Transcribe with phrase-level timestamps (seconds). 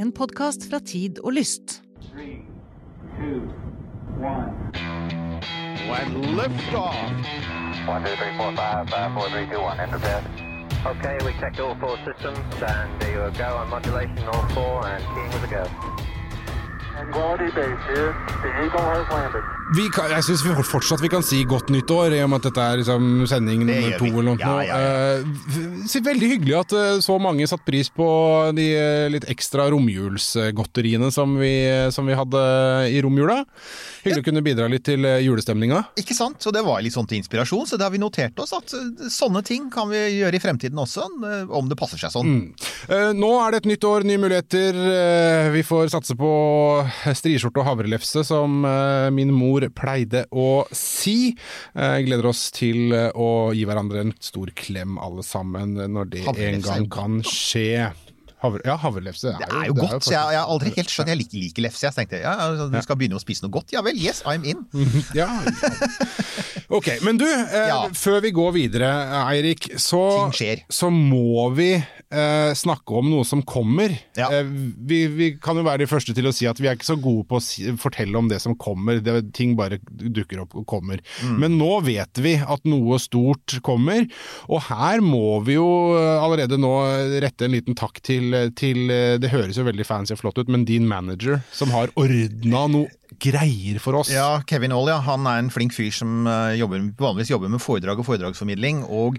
[0.00, 1.82] En podkast fra Tid og Lyst.
[2.12, 2.40] Three,
[3.18, 3.40] two,
[4.16, 4.48] one.
[5.92, 6.96] and liftoff.
[7.86, 9.78] One, two, three, four, five, five, four, three, two, one.
[9.78, 10.24] Enter bed.
[10.86, 15.04] Okay, we checked all four systems, and there you go on modulation, all four, and
[15.12, 15.64] keying with a go.
[17.12, 18.16] Quality base here.
[18.40, 19.59] The Eagle has landed.
[19.70, 22.46] Vi kan, jeg syns fortsatt vi kan si godt nytt år, i og med at
[22.48, 24.08] dette er liksom sending nummer to.
[24.08, 24.38] eller noe.
[24.40, 25.18] Ja, ja, ja.
[25.22, 28.06] v- veldig hyggelig at eh, så mange satte pris på
[28.56, 31.52] de eh, litt ekstra romjulsgodteriene som vi,
[31.94, 32.42] som vi hadde
[32.90, 33.44] i romjula.
[34.02, 35.84] Hyggelig å kunne bidra litt til eh, julestemninga.
[36.02, 36.42] Ikke sant?
[36.50, 39.06] Og det var litt sånn til inspirasjon, så det har vi notert oss at eh,
[39.12, 42.34] sånne ting kan vi gjøre i fremtiden også, eh, om det passer seg sånn.
[42.90, 44.82] Eh, Nå er det et nytt år, nye muligheter.
[44.96, 46.32] Eh, Vi får satse på
[47.14, 51.34] striskjorte og havrelefse, som eh, min mor pleide å si.
[51.76, 56.24] Eh, Gleder oss til eh, å gi hverandre en stor klem, alle sammen, når det
[56.30, 57.90] en er gang kan skje.
[58.40, 61.18] Havre, ja, havrelefse Det er jo godt, så jeg, jeg har aldri helt skjønt Jeg
[61.20, 61.82] liker, liker lefse.
[61.84, 63.74] Jeg tenkte ja, altså, du skal begynne å spise noe godt.
[63.74, 64.64] Ja vel, yes, I'm in.
[65.18, 65.28] ja, Ja.
[66.70, 67.88] Ok, men du, eh, Ja.
[67.94, 68.90] før vi går videre,
[69.26, 70.30] Eirik, så,
[70.70, 73.90] så må vi eh, snakke om noe som kommer.
[74.18, 74.28] Ja.
[74.30, 76.86] Eh, vi, vi kan jo være de første til å si at vi er ikke
[76.92, 79.00] så gode på å si, fortelle om det som kommer.
[79.02, 81.02] Det, ting bare dukker opp og kommer.
[81.24, 81.34] Mm.
[81.42, 84.06] Men nå vet vi at noe stort kommer,
[84.46, 85.66] og her må vi jo
[85.98, 86.72] eh, allerede nå
[87.22, 90.50] rette en liten takk til, til eh, Det høres jo veldig fancy og flott ut,
[90.50, 92.86] men din manager, som har ordna noe
[93.18, 94.12] greier for oss.
[94.12, 95.00] Ja, Kevin Aall, ja.
[95.06, 98.84] Han er en flink fyr som eh, jobber, vanligvis jobber med foredrag og foredragsformidling.
[98.86, 99.18] Og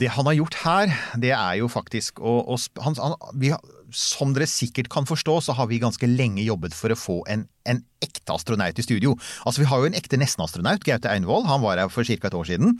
[0.00, 3.52] det han har gjort her, det er jo faktisk å, å han, han, vi,
[3.96, 7.46] Som dere sikkert kan forstå, så har vi ganske lenge jobbet for å få en,
[7.64, 9.14] en ekte astronaut i studio.
[9.46, 11.46] Altså, Vi har jo en ekte nestenastronaut, Gaute Einvoll.
[11.48, 12.28] Han var her for ca.
[12.28, 12.76] et år siden.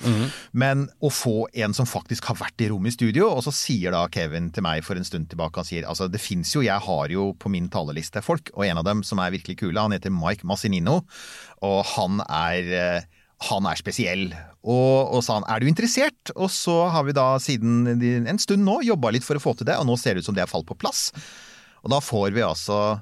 [0.53, 3.97] Men å få en som faktisk har vært i rommet i studio, og så sier
[3.97, 6.85] da Kevin til meg for en stund tilbake Han sier altså det fins jo, jeg
[6.85, 9.97] har jo på min talerliste folk, og en av dem som er virkelig kule, han
[9.97, 11.01] heter Mike Massinino,
[11.65, 13.13] og han er eh,
[13.45, 14.31] han er spesiell,
[14.65, 16.33] og, og sa han er du interessert?
[16.35, 19.69] Og så har vi da siden en stund nå jobba litt for å få til
[19.69, 21.11] det, og nå ser det ut som det har falt på plass.
[21.85, 22.99] Og da får vi altså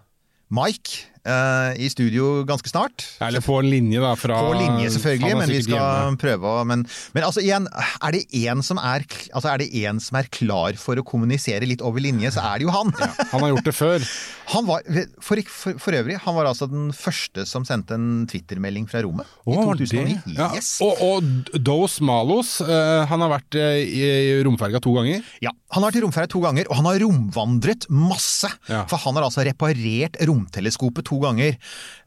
[0.55, 3.05] Mike eh, i studio ganske snart.
[3.25, 4.15] Eller på en linje, da.
[4.21, 6.21] Fra, På linje, selvfølgelig, men vi skal hjemme.
[6.21, 7.67] prøve å Men, men altså igjen,
[8.05, 11.67] er det én som, er- altså, er det en som er klar for å kommunisere
[11.69, 12.93] litt over linje, så er det jo han.
[13.33, 14.05] Han har gjort det før.
[14.45, 14.83] Han var,
[15.25, 19.25] for, for, for øvrig, han var altså den første som sendte en Twitter-melding fra rommet.
[19.49, 20.35] I Å, var 2009.
[20.37, 20.51] Ja.
[20.53, 20.69] Yes.
[20.85, 25.25] Og, og Dos Malos, uh, han har vært uh, i romferga to ganger.
[25.41, 28.53] Ja, Han har vært i romferga to ganger, og han har romvandret masse.
[28.69, 28.83] Ja.
[28.93, 31.59] For han har altså reparert romteleskopet to ganger.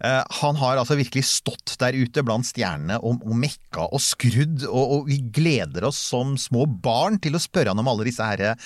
[0.03, 4.66] Eh, han har altså virkelig stått der ute blant stjernene og, og mekka og skrudd,
[4.68, 8.57] og vi gleder oss som små barn til å spørre han om alle disse her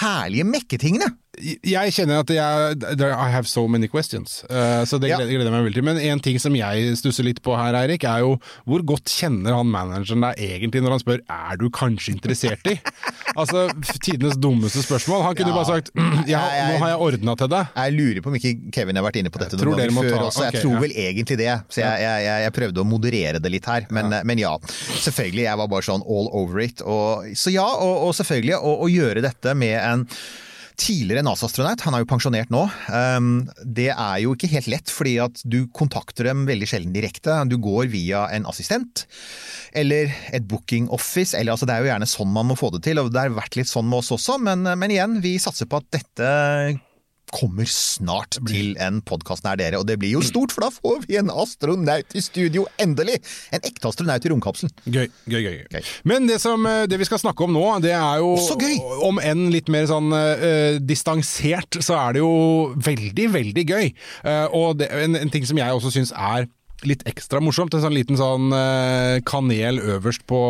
[0.00, 1.12] herlige mekketingene.
[1.38, 5.16] Jeg kjenner at jeg I have so many questions, eh, så det Ja.
[5.20, 5.84] gleder, jeg meg veldig til.
[5.86, 8.32] Men en ting som jeg stusser litt på her, Eirik, er jo
[8.66, 12.74] hvor godt kjenner han manageren deg egentlig når han spør er du kanskje interessert i?
[13.40, 13.68] altså,
[14.02, 15.22] tidenes dummeste spørsmål.
[15.22, 15.54] Han kunne Ja.
[15.54, 16.42] bare sagt «Mm, ja,
[16.72, 17.66] nå har jeg ordna til deg.
[17.78, 20.26] Jeg lurer på om ikke Kevin har vært inne på dette noen ganger før ta-
[20.26, 20.44] også.
[20.50, 20.80] Jeg ok, tror ja.
[20.80, 23.86] vel egentlig det, så jeg, jeg, jeg, jeg prøvde å moderere det litt her.
[23.94, 24.56] Men ja, men ja
[24.98, 25.46] selvfølgelig.
[25.46, 26.82] Jeg var bare sånn all over it.
[26.82, 30.08] Og, så ja, og, og selvfølgelig å gjøre dette med en
[30.80, 32.62] Tidligere NASA-astronaut, han er jo pensjonert nå.
[32.88, 33.30] Um,
[33.68, 37.36] det er jo ikke helt lett, fordi at du kontakter dem veldig sjelden direkte.
[37.50, 39.04] Du går via en assistent,
[39.76, 42.84] eller et booking office, eller altså det er jo gjerne sånn man må få det
[42.88, 43.02] til.
[43.02, 45.82] Og det har vært litt sånn med oss også, men, men igjen, vi satser på
[45.82, 46.30] at dette
[47.34, 49.80] kommer snart til en podkast nær dere.
[49.80, 53.18] Og det blir jo stort, for da får vi en astronaut i studio, endelig!
[53.54, 54.74] En ekte astronaut i romkapselen.
[54.86, 55.58] Gøy, gøy, gøy.
[55.70, 55.90] Gøy.
[56.10, 58.78] Men det, som, eh, det vi skal snakke om nå, det er jo Også gøy.
[59.06, 62.32] Om enn litt mer sånn uh, distansert, så er det jo
[62.76, 63.92] veldig, veldig gøy.
[64.24, 66.48] Uh, og det, en, en ting som jeg også syns er
[66.88, 67.74] litt ekstra morsomt.
[67.74, 70.40] En sånn liten sånn eh, kanel øverst på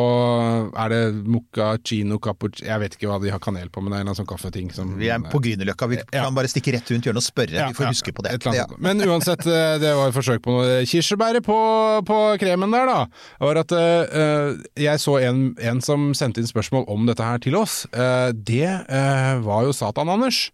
[0.70, 4.10] Er det moccacino cappuccino Jeg vet ikke hva de har kanel på, men det er
[4.10, 6.24] en sånn kaffeting som Vi er på Grünerløkka, vi Ja.
[6.24, 7.54] kan bare stikke rett rundt hjørnet og spørre.
[7.56, 8.36] Ja, vi får ja, huske på det.
[8.56, 8.66] Ja.
[8.78, 11.58] Men uansett, eh, det var et forsøk på noe kirsebæret på,
[12.06, 13.06] på kremen der, da.
[13.40, 17.56] var at uh, jeg så en, en som sendte inn spørsmål om dette her til
[17.58, 17.84] oss.
[17.94, 20.50] Uh, det uh, var jo Satan-Anders.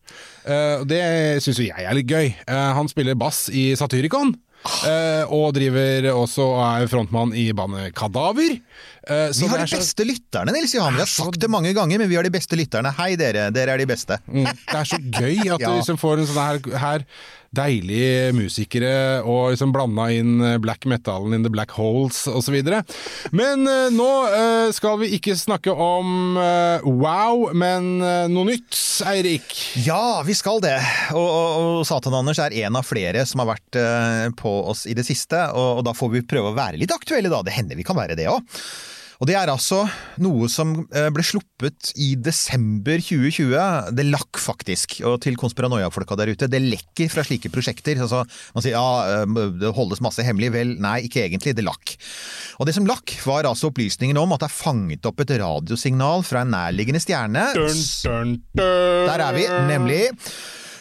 [0.86, 1.02] Det
[1.42, 2.28] syns jo jeg er litt gøy.
[2.46, 4.34] Eh, han spiller bass i Satyricon.
[4.88, 8.58] Eh, og driver også og er frontmann i bandet Kadaver.
[9.06, 10.94] Så Vi har de så- beste lytterne, Nils Johan.
[10.94, 12.90] Vi har sagt det mange ganger, men vi har de beste lytterne.
[12.98, 14.18] Hei dere, dere er de beste.
[14.26, 15.68] Mm, Det er så gøy at Ja.
[15.70, 17.04] du liksom får en sånn her, her
[17.56, 22.56] deilige musikere og liksom blanda inn eh, black metalen in the black holes osv.
[23.32, 27.88] Men uh, nå uh, skal vi ikke snakke om uh, wow, men
[28.32, 28.74] noe nytt,
[29.06, 29.54] Eirik.
[29.86, 30.74] Ja, vi skal det.
[31.14, 33.78] Og, og, og Satan-Anders er en av flere som har vært
[34.40, 35.38] på oss i det siste.
[35.54, 37.42] Og, og da får vi prøve å være litt aktuelle, da.
[37.46, 38.42] Det hender vi kan være det òg.
[39.20, 39.84] Og det er altså
[40.22, 43.94] noe som eh, ble sluppet i desember 2020.
[43.96, 44.98] Det lakk faktisk.
[45.08, 48.00] Og til konspiranoia-folka der ute, det lekker fra slike prosjekter.
[48.04, 48.24] Altså,
[48.56, 50.52] man sier ja, eh, det holdes masse hemmelig.
[50.56, 51.56] Vel, nei, ikke egentlig.
[51.56, 51.96] Det lakk.
[52.60, 56.26] Og det som lakk, var altså opplysningen om at det er fanget opp et radiosignal
[56.26, 57.48] fra en nærliggende stjerne.
[57.56, 59.08] Dun, dun, dun.
[59.08, 60.04] Der er vi, nemlig.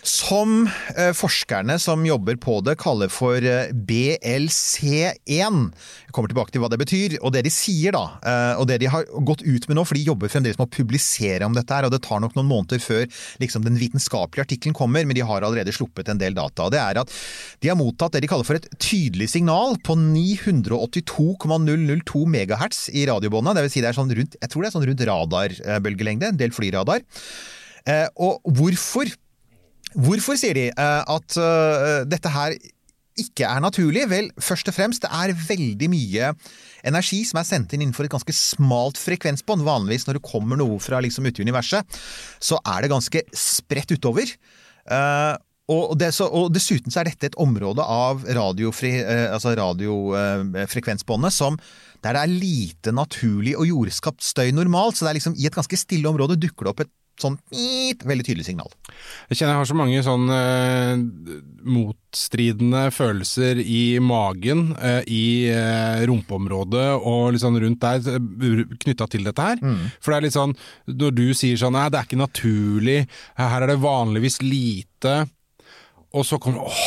[0.05, 5.17] Som eh, forskerne som jobber på det kaller for eh, BLC1.
[5.25, 7.17] Jeg kommer tilbake til hva det betyr.
[7.25, 9.97] Og det de sier da, eh, og det de har gått ut med nå, for
[9.97, 12.77] de jobber fremdeles med å publisere om dette her, og det tar nok noen måneder
[12.83, 13.09] før
[13.41, 16.69] liksom, den vitenskapelige artikkelen kommer, men de har allerede sluppet en del data.
[16.69, 17.09] Det er at
[17.65, 23.57] de har mottatt det de kaller for et tydelig signal på 982,002 megahertz i radiobåndet.
[23.57, 26.41] Det vil si det er sånn rundt, jeg tror det er sånn rundt radarbølgelengde, en
[26.45, 27.01] del flyradar.
[28.21, 29.09] Og hvorfor
[29.95, 32.55] Hvorfor sier de eh, at eh, dette her
[33.15, 34.03] ikke er naturlig?
[34.11, 36.33] Vel, først og fremst, det er veldig mye
[36.85, 39.63] energi som er sendt inn innenfor et ganske smalt frekvensbånd.
[39.65, 41.99] Vanligvis når det kommer noe fra liksom ute i universet,
[42.43, 44.35] så er det ganske spredt utover.
[44.85, 45.33] Eh,
[45.71, 51.57] og, det, så, og dessuten så er dette et område av eh, altså radiofrekvensbåndet som
[52.05, 54.99] der det er lite naturlig og jordskapt støy normalt.
[54.99, 57.37] Så det er liksom i et ganske stille område dukker det opp et sånn
[58.05, 58.71] veldig tydelig signal.
[59.29, 61.03] Jeg kjenner jeg har så mange sånn eh,
[61.75, 68.19] motstridende følelser i magen, eh, i eh, rumpeområdet og litt sånn rundt der,
[68.83, 69.63] knytta til dette her.
[69.99, 70.57] For det er litt sånn,
[70.91, 72.99] når du sier sånn nei, det er ikke naturlig,
[73.39, 75.21] her er det vanligvis lite,
[76.15, 76.85] og så kommer åh,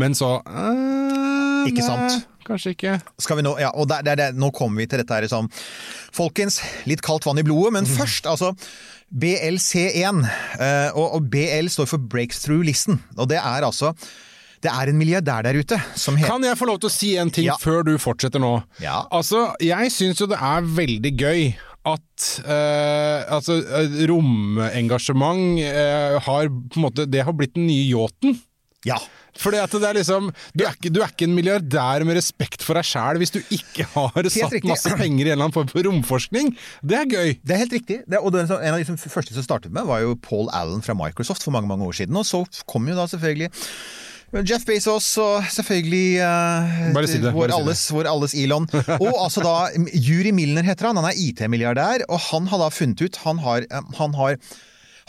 [0.00, 2.26] men så eh, Ikke sant?
[2.46, 2.92] Kanskje ikke.
[3.18, 5.48] Skal vi nå, ja, og der, der, der, nå kommer vi til dette her liksom
[6.14, 8.52] Folkens, litt kaldt vann i blodet, men først, altså
[9.14, 10.22] BLC1.
[10.60, 13.00] eh, og, BL står for Breakthrough Listen.
[13.16, 13.92] Og det er altså
[14.62, 17.16] Det er en milliardær der ute som heter Kan jeg få lov til å si
[17.20, 17.54] en ting Ja.
[17.60, 18.62] før du fortsetter nå?
[18.82, 19.04] Ja.
[19.12, 21.54] Altså, jeg syns jo det er veldig gøy
[21.86, 27.84] at eh, altså, eh, romengasjement eh, har på en måte Det har blitt den nye
[27.92, 28.40] yachten.
[28.86, 28.96] Ja.
[29.40, 32.64] Fordi at det er liksom du er, ikke, du er ikke en milliardær med respekt
[32.64, 34.70] for deg sjæl hvis du ikke har satt riktig.
[34.70, 36.54] masse penger i en eller annen form for romforskning.
[36.82, 37.36] Det er gøy.
[37.42, 38.00] Det er helt riktig.
[38.06, 40.82] Det, og det, en av de som, første som startet med, var jo Paul Allen
[40.84, 42.16] fra Microsoft for mange mange år siden.
[42.16, 43.52] Og så kom jo da selvfølgelig
[44.42, 48.66] Jeff Bezos og selvfølgelig uh, si det, vår, bare si alles, vår alles Elon.
[48.98, 49.54] Og altså da
[49.94, 50.98] Juri Milner heter han.
[50.98, 54.40] Han er IT-milliardær, og han har da funnet ut Han har, eh, han har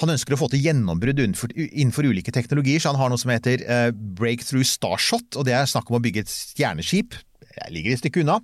[0.02, 3.34] han ønsker å få til gjennombrudd innenfor, innenfor ulike teknologier, så han har noe som
[3.34, 7.18] heter eh, Breakthrough Starshot, og det er snakk om å bygge et stjerneskip.
[7.58, 8.38] Jeg ligger et stykke unna.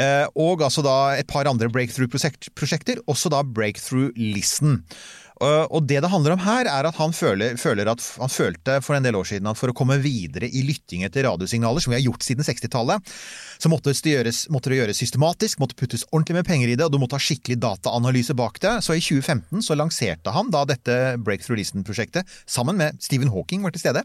[0.00, 4.80] Eh, og altså da et par andre breakthrough-prosjekter, også da Breakthrough Listen.
[5.40, 8.76] Eh, og det det handler om her, er at han føler, føler at han følte
[8.84, 11.94] for en del år siden at for å komme videre i lytting etter radiosignaler, som
[11.94, 13.14] vi har gjort siden 60-tallet,
[13.60, 16.86] så måtte det, gjøres, måtte det gjøres systematisk, måtte puttes ordentlig med penger i det,
[16.86, 18.76] og du måtte ha skikkelig dataanalyse bak det.
[18.84, 23.72] Så i 2015 så lanserte han da dette Breakthrough Listen-prosjektet, sammen med Stephen Hawking var
[23.72, 24.04] til stede.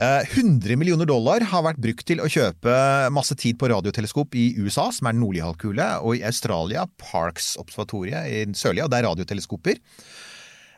[0.00, 2.74] Eh, 100 millioner dollar har vært brukt til å kjøpe
[3.14, 8.32] masse tid på radioteleskop i USA, som er den nordlige halvkule, og i Australia, Parks-observatoriet
[8.32, 9.82] i den sørlige, og det er radioteleskoper.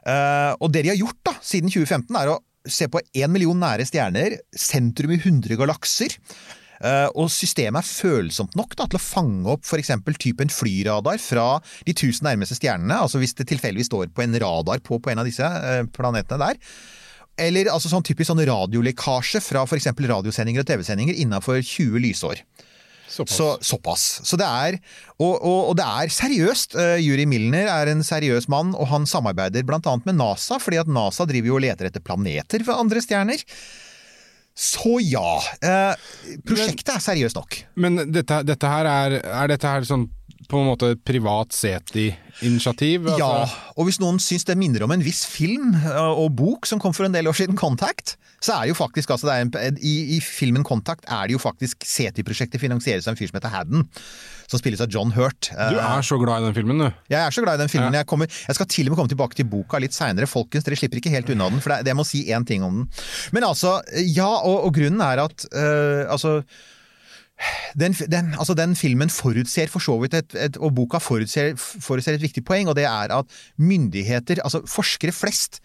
[0.07, 3.59] Eh, og det de har gjort da, siden 2015, er å se på én million
[3.59, 6.15] nære stjerner, sentrum i 100 galakser.
[6.85, 9.95] Eh, og systemet er følsomt nok da, til å fange opp f.eks.
[10.21, 11.47] typen flyradar fra
[11.87, 15.23] de tusen nærmeste stjernene, altså hvis det tilfeldigvis står på en radar på, på en
[15.23, 16.61] av disse eh, planetene der.
[17.47, 19.91] Eller altså sånn typisk sånn radiolekkasje fra f.eks.
[19.93, 22.41] radiosendinger og TV-sendinger innafor 20 lysår.
[23.09, 23.37] Såpass.
[23.37, 24.05] Så, såpass.
[24.27, 24.79] Så det er,
[25.17, 26.77] og, og, og det er seriøst.
[26.77, 30.91] Uh, Juri Milner er en seriøs mann, og han samarbeider annet med NASA, fordi at
[30.91, 33.45] NASA driver jo og leter etter planeter ved andre stjerner.
[34.57, 35.37] Så ja.
[35.61, 36.07] eh,
[36.49, 37.59] prosjektet er seriøst nok.
[37.77, 40.07] Men dette, dette her er Er dette her sånn
[40.47, 43.09] på en måte privat SETI-initiativ?
[43.19, 46.69] Ja, Altså, og hvis noen syns det minner om en viss film eh, og bok
[46.71, 48.15] som kom for en del år siden, Contact,
[48.45, 49.51] så er jo faktisk altså en,
[49.81, 53.55] i, I filmen Contact er det jo faktisk CT-prosjektet finansieres av en fyr som heter
[53.55, 53.87] Hadden,
[54.47, 55.49] som spilles av John Hurt.
[55.51, 57.01] Du Eh, er så glad i den filmen, du.
[57.11, 57.97] Jeg er så glad i den filmen.
[57.97, 60.29] Jeg, kommer, jeg skal til og med komme tilbake til boka litt seinere.
[60.31, 62.67] Folkens, dere slipper ikke helt unna den, for det, det jeg må si én ting
[62.67, 62.89] om den.
[63.37, 66.41] Men altså, ja, og, og grunnen er at øh, altså
[67.77, 72.17] den, den, altså den filmen forutser for så vidt et, et Og boka forutser, forutser
[72.17, 75.61] et viktig poeng, og det er at myndigheter, altså forskere flest,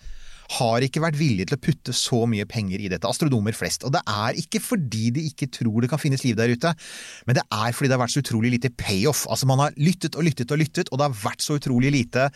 [0.57, 3.07] har ikke vært villige til å putte så mye penger i dette.
[3.07, 3.85] Astronomer flest.
[3.87, 6.73] Og det er ikke fordi de ikke tror det kan finnes liv der ute,
[7.27, 9.25] men det er fordi det har vært så utrolig lite payoff.
[9.31, 12.27] Altså Man har lyttet og lyttet og lyttet, og det har vært så utrolig lite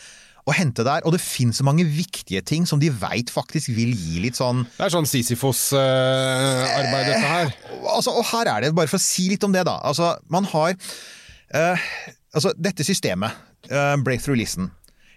[0.45, 1.03] å hente der.
[1.05, 4.63] Og det finnes så mange viktige ting som de veit faktisk vil gi litt sånn
[4.77, 7.51] Det er sånn Sisyfos-arbeid, dette her.
[7.95, 9.79] altså, og her er det, bare for å si litt om det, da.
[9.84, 11.89] Altså, man har eh,
[12.36, 13.31] Altså, dette systemet,
[13.72, 14.67] eh, Breakthrough Listen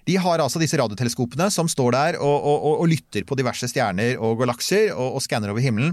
[0.09, 4.17] de har altså disse radioteleskopene som står der og, og, og, lytter på diverse stjerner
[4.17, 5.93] og galakser og, og skanner over himmelen.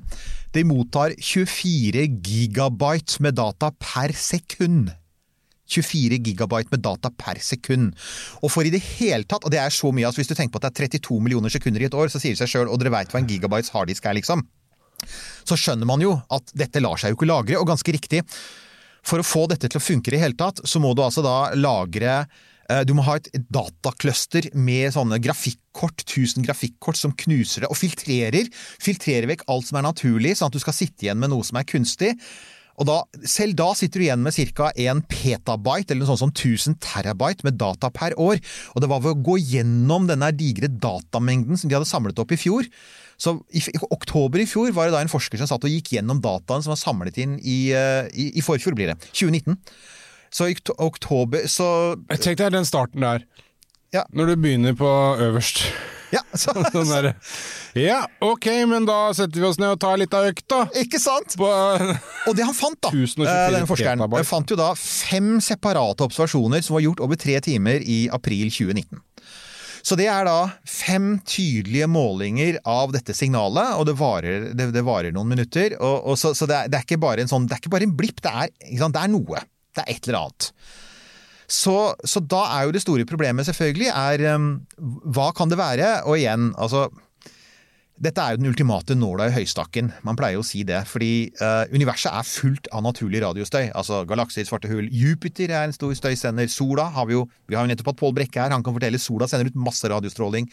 [0.55, 4.93] De mottar 24 gigabyte med data per sekund.
[5.67, 7.91] 24 gigabyte med data per sekund.
[8.41, 10.53] Og for i det hele tatt, og det er så mye, altså hvis du tenker
[10.53, 12.69] på at det er 32 millioner sekunder i et år, så sier det seg sjøl,
[12.69, 14.45] og dere veit hva en gigabytes harddisk er, liksom.
[15.45, 18.23] Så skjønner man jo at dette lar seg jo ikke lagre, og ganske riktig.
[19.05, 21.25] For å få dette til å funke i det hele tatt, så må du altså
[21.25, 22.23] da lagre
[22.87, 28.49] du må ha et datakluster med sånne grafikkort, 1000 grafikkort som knuser det og filtrerer.
[28.81, 31.59] Filtrerer vekk alt som er naturlig, sånn at du skal sitte igjen med noe som
[31.61, 32.15] er kunstig.
[32.75, 34.69] Og da, selv da sitter du igjen med ca.
[34.75, 38.41] 1 petabyte, eller noe sånt som 1000 terabyte med data per år.
[38.73, 42.33] Og det var ved å gå gjennom denne digre datamengden som de hadde samlet opp
[42.35, 42.67] i fjor.
[43.15, 45.93] Så i, i oktober i fjor var det da en forsker som satt og gikk
[45.95, 48.99] gjennom dataen som var samlet inn i, eh, i, i forfjor, blir det.
[49.13, 49.55] 2019.
[50.33, 51.67] Så i oktober så
[52.19, 53.25] Tenk deg den starten der.
[53.95, 54.03] Ja.
[54.11, 54.89] Når du begynner på
[55.23, 55.61] øverst.
[56.13, 57.13] Ja, så, Sånn der.
[57.75, 60.61] Ja, ok, men da setter vi oss ned og tar litt av økt, da.
[60.79, 61.35] Ikke sant?
[61.39, 63.25] På, Og det han fant, da, 1024
[63.61, 64.21] eh, forskeren, petabyte.
[64.21, 68.47] eh, fant jo da fem separate observasjoner som var gjort over tre timer i april
[68.53, 69.01] 2019.
[69.85, 74.81] Så det er da fem tydelige målinger av dette signalet, og det varer, det, det
[74.87, 75.75] varer noen minutter.
[75.77, 77.73] Og, og så så det, er, det er ikke bare en sånn, det er ikke
[77.75, 79.43] bare en blipp, det er, det er noe.
[79.75, 80.51] Det er et eller annet.
[81.45, 84.53] Så, så da er jo det store problemet selvfølgelig er um,
[85.13, 85.99] hva kan det være?
[86.09, 86.87] Og igjen, altså
[87.95, 89.87] dette er jo den ultimate nåla i høystakken.
[90.03, 90.81] Man pleier jo å si det.
[90.89, 93.69] Fordi uh, universet er fullt av naturlig radiostøy.
[93.71, 94.89] Altså galakser, svarte hull.
[94.91, 96.49] Jupiter er en stor støysender.
[96.51, 98.51] Sola har vi jo Vi har jo nettopp hatt Pål Brekke her.
[98.51, 100.49] Han kan fortelle sola sender ut masse radiostråling.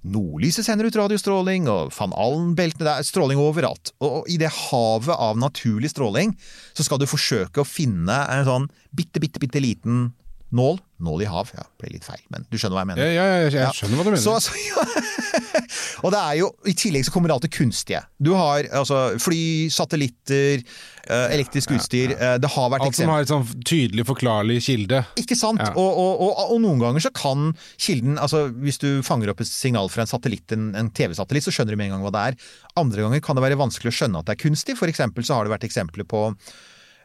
[0.00, 3.92] Nordlyset sender ut radiostråling, og van Allen-beltene Det er stråling overalt.
[4.00, 6.32] Og, i det havet av naturlig stråling
[6.72, 10.08] så skal du forsøke å finne en sånn bitte, bitte, bitte liten
[10.56, 10.80] nål.
[11.00, 11.48] Nål i hav.
[11.56, 13.08] Ja, ble litt feil, men du skjønner hva jeg mener.
[13.08, 14.22] ja, ja, jeg, skjønner hva du mener.
[14.22, 14.84] Så, altså, ja.
[16.04, 18.02] og det er jo, I tillegg så kommer det alt det kunstige.
[18.20, 19.40] Du har altså, fly,
[19.72, 20.62] satellitter,
[21.08, 22.12] eh, elektrisk utstyr.
[22.16, 22.90] eh, Det har vært eksempel.
[22.90, 25.02] Alt som har et sånn tydelig forklarlig kilde.
[25.20, 25.62] ikke sant?
[25.72, 29.48] Og, og, og, og noen ganger så kan kilden altså Hvis du fanger opp et
[29.50, 32.26] signal fra en satellitt, en, en TV-satellitt, så skjønner du med en gang hva det
[32.32, 32.40] er.
[32.80, 34.76] Andre ganger kan det være vanskelig å skjønne at det er kunstig.
[34.80, 36.26] For eksempel så har det vært eksempler på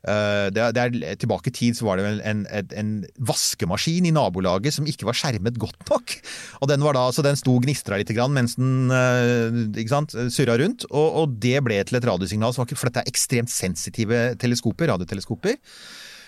[0.05, 2.91] det, er- det er, tilbake i tid så var det vel en, en, en
[3.25, 6.15] vaskemaskin i nabolaget som ikke var skjermet godt nok.
[6.61, 9.93] Og den var da, så den sto og gnistra litt grann mens den eh, ikke
[9.95, 10.85] sant, surra rundt.
[10.91, 14.91] Og, og det ble til et radiosignal, som var for dette er ekstremt sensitive teleskoper,
[14.93, 15.57] radioteleskoper.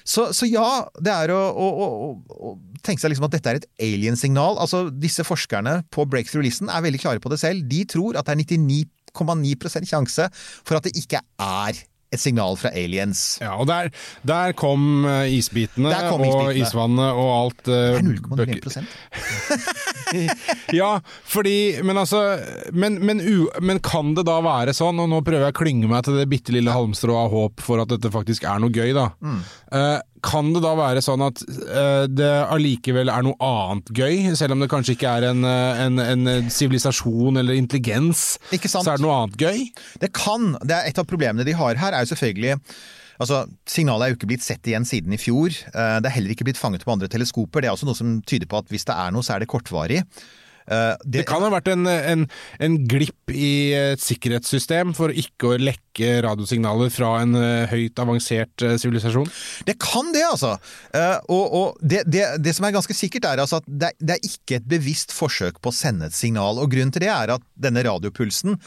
[0.07, 2.11] Så, så ja, det er å, å, å,
[2.47, 2.51] å
[2.85, 4.55] tenke seg liksom at dette er et alien-signal.
[4.63, 7.65] Altså, Disse forskerne på Breakthrough Listen er veldig klare på det selv.
[7.67, 8.43] De tror at det er
[9.19, 10.29] 99,9% sjanse
[10.63, 11.81] for at det ikke er
[12.13, 13.21] et signal fra aliens.
[13.43, 13.89] Ja, og der,
[14.27, 18.85] der kom eh, isbitene, Der kom og isvannet og alt uh, Det er bøker- 0,01
[20.79, 22.21] Ja, fordi Men altså
[22.71, 25.89] men, men, u, men kan det da være sånn, og nå prøver jeg å klynge
[25.91, 28.93] meg til det bitte lille halmstrået av håp for at dette faktisk er noe gøy,
[28.95, 29.09] da.
[29.23, 29.39] Mm.
[29.77, 34.55] Eh, kan det da være sånn at eh, det allikevel er noe annet gøy, selv
[34.55, 38.37] om det kanskje ikke er en, eh, en, en sivilisasjon eller intelligens?
[38.51, 39.65] Så er det noe annet gøy?
[40.01, 40.55] Det kan.
[40.63, 42.59] Det er Et av problemene de har her, er jo selvfølgelig
[43.17, 45.49] Altså, Signalet er jo ikke blitt sett igjen siden i fjor.
[45.49, 47.63] Eh, Det er heller ikke blitt fanget på andre teleskoper.
[47.63, 49.49] Det er også noe som tyder på at hvis det er noe, så er det
[49.49, 50.03] kortvarig.
[50.67, 52.25] Eh, Det kan ha vært en, en,
[52.59, 58.65] en glipp i et sikkerhetssystem for ikke å lekke radiosignaler fra en eh, høyt avansert
[58.65, 59.29] eh, sivilisasjon.
[59.67, 60.55] Det kan det, altså!
[60.93, 64.17] Eh, og og det, det, det som er ganske sikkert, er altså at det, det
[64.17, 66.59] er ikke et bevisst forsøk på å sende et signal.
[66.61, 68.59] Og grunnen til det er at denne radiopulsen,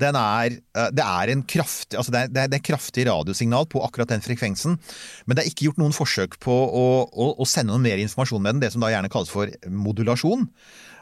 [0.00, 3.66] den er, eh, det er en kraftig altså det er, det det er kraftig radiosignal
[3.70, 4.78] på akkurat den frekvensen,
[5.26, 8.42] men det er ikke gjort noen forsøk på å, å, å sende noe mer informasjon
[8.42, 10.46] med den, det som da gjerne kalles for modulasjon.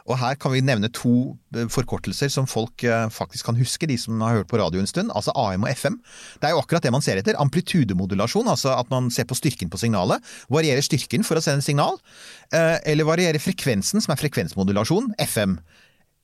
[0.07, 3.97] Og her kan vi nevne to eh, forkortelser som folk eh, faktisk kan huske, de
[3.99, 5.11] som har hørt på radio en stund.
[5.11, 5.97] Altså AM og FM.
[6.39, 7.35] Det er jo akkurat det man ser etter.
[7.43, 10.23] Amplitudemodulasjon, altså at man ser på styrken på signalet.
[10.53, 11.99] Varierer styrken for å sende signal.
[12.53, 15.59] eh, Eller varierer frekvensen, som er frekvensmodulasjon, FM.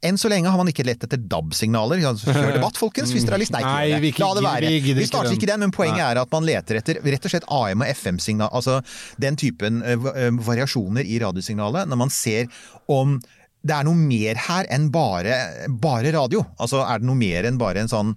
[0.04, 2.02] Enn så lenge har man ikke lett etter DAB-signaler.
[2.20, 3.54] Kjør debatt, folkens, hvis dere har lyst.
[3.56, 4.68] Nei, Nei, vi ikke- La det være.
[4.84, 7.46] vi Vi starter ikke den, men poenget er at man leter etter rett og slett
[7.48, 8.50] AM og FM-signal.
[8.52, 8.82] Altså
[9.18, 10.14] den typen va-
[10.44, 12.48] variasjoner i radiosignalet, når man ser
[12.90, 13.22] om
[13.64, 15.38] det er noe mer her enn bare,
[15.70, 16.44] bare radio.
[16.60, 18.12] Altså er det noe mer enn bare en sånn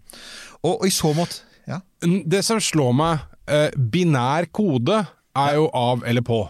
[0.64, 1.80] Og, og i så måte ja.
[2.00, 5.00] Det som slår meg, eh, binær kode
[5.36, 6.42] er jo av eller på.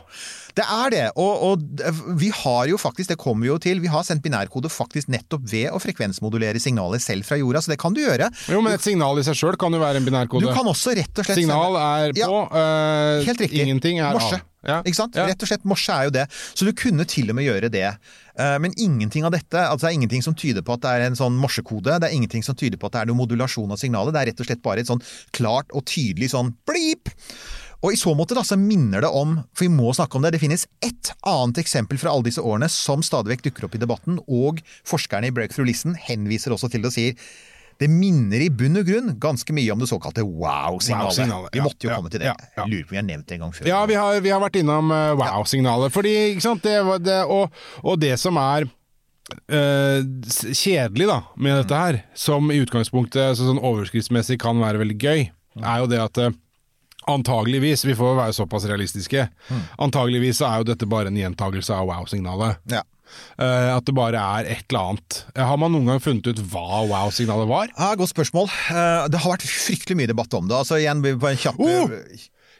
[0.56, 3.90] Det er det, og, og vi har jo faktisk, det kommer vi jo til, vi
[3.92, 7.92] har sendt binærkode faktisk nettopp ved å frekvensmodulere signalet selv fra jorda, så det kan
[7.92, 8.30] du gjøre.
[8.48, 10.48] Jo, men et signal i seg sjøl kan jo være en binærkode.
[10.48, 13.66] Du kan også rett og slett Signal er Ja, på, eh, Helt riktig.
[13.66, 14.38] ingenting er morse.
[14.40, 14.52] av.
[14.66, 14.78] Ja.
[14.82, 15.14] Ikke sant?
[15.14, 15.26] Ja.
[15.28, 16.24] Rett og slett morse er jo det.
[16.56, 17.84] Så du kunne til og med gjøre det.
[18.40, 21.04] Eh, Men ingenting av dette, altså det er ingenting som tyder på at det er
[21.10, 22.00] en sånn morsekode.
[22.00, 24.16] Det er ingenting som tyder på at det er noe modulasjon av signalet.
[24.16, 25.04] Det er rett og slett bare et sånn
[25.36, 27.12] klart og tydelig sånn blip.
[27.84, 30.34] Og i så måte da, så minner det om, for vi må snakke om det,
[30.36, 33.82] det finnes ett annet eksempel fra alle disse årene som stadig vekk dukker opp i
[33.82, 37.28] debatten, og forskerne i Breakthrough Listen henviser også til det og sier
[37.76, 41.10] det minner i bunn og grunn ganske mye om det såkalte wow-signalet.
[41.10, 42.30] Wow-signalet, vi måtte jo ja, komme til det.
[42.30, 42.64] ja, ja.
[42.64, 43.68] Lurer på om vi har nevnt det en gang før.
[43.68, 45.92] Ja, vi har, vi har vært innom eh, wow-signalet.
[45.92, 47.52] Fordi, ikke sant, det, det, og,
[47.84, 48.70] og det som er
[49.50, 50.06] Uh,
[50.54, 55.24] kjedelig da, med dette her, som i utgangspunktet så sånn overskriftsmessig kan være veldig gøy,
[55.64, 56.36] er jo det at eh,
[57.06, 59.28] Antageligvis, vi får være såpass realistiske,
[59.78, 62.58] antageligvis er jo dette bare en gjentagelse av wow-signalet.
[62.72, 62.82] Ja.
[63.38, 65.20] Uh, at det bare er et eller annet.
[65.36, 67.70] Eh, Har man noen gang funnet ut hva wow-signalet var?
[67.76, 68.50] Ja, godt spørsmål.
[68.66, 70.58] Uh, Det har vært fryktelig mye debatt om det.
[70.58, 71.94] Altså igjen, på en kjapp Oh!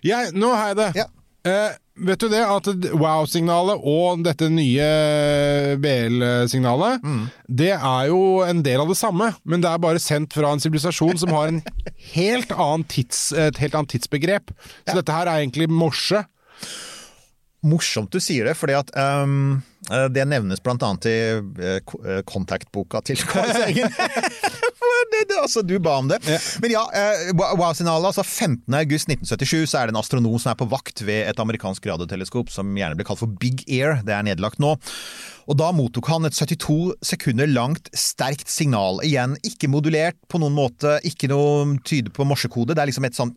[0.07, 0.91] Jeg, nå har jeg det!
[1.03, 1.09] Ja.
[1.47, 1.76] Eh,
[2.09, 4.88] vet du det, at wow-signalet og dette nye
[5.81, 7.05] BL-signalet,
[7.47, 10.62] det er jo en del av det samme, men det er bare sendt fra en
[10.62, 11.62] sivilisasjon som har en
[12.17, 12.53] helt
[12.93, 14.53] tids, et helt annet tidsbegrep.
[14.85, 16.25] Så dette her er egentlig morse.
[17.67, 23.23] Morsomt du sier det, fordi at eh, det nevnes annet i eh, eh, kontaktboka til
[23.23, 23.93] Carl Sagen.
[25.12, 26.21] det, det, altså, du ba om det.
[26.62, 28.11] Men ja, eh, wow-signalet.
[28.11, 28.62] Altså 15.
[28.75, 32.52] august 1977 så er det en astronom som er på vakt ved et amerikansk radioteleskop
[32.52, 34.00] som gjerne blir kalt for Big Air.
[34.07, 34.76] Det er nedlagt nå.
[35.47, 38.99] Og da mottok han et 72 sekunder langt sterkt signal.
[39.07, 42.75] Igjen, ikke modulert på noen måte, ikke noe tyde på morsekode.
[42.75, 43.37] Det er liksom et sånn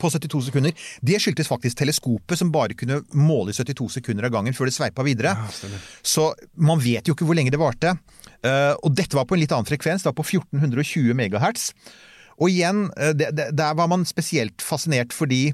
[0.00, 0.86] på 72 sekunder.
[1.04, 4.76] Det skyldtes faktisk teleskopet, som bare kunne måle i 72 sekunder av gangen før det
[4.76, 5.34] sveipa videre.
[6.02, 7.98] Så man vet jo ikke hvor lenge det varte.
[8.46, 11.70] Eh, og dette var på en litt annen frekvens, det var på 1420 megahertz.
[12.40, 15.50] Og igjen, eh, der var man spesielt fascinert fordi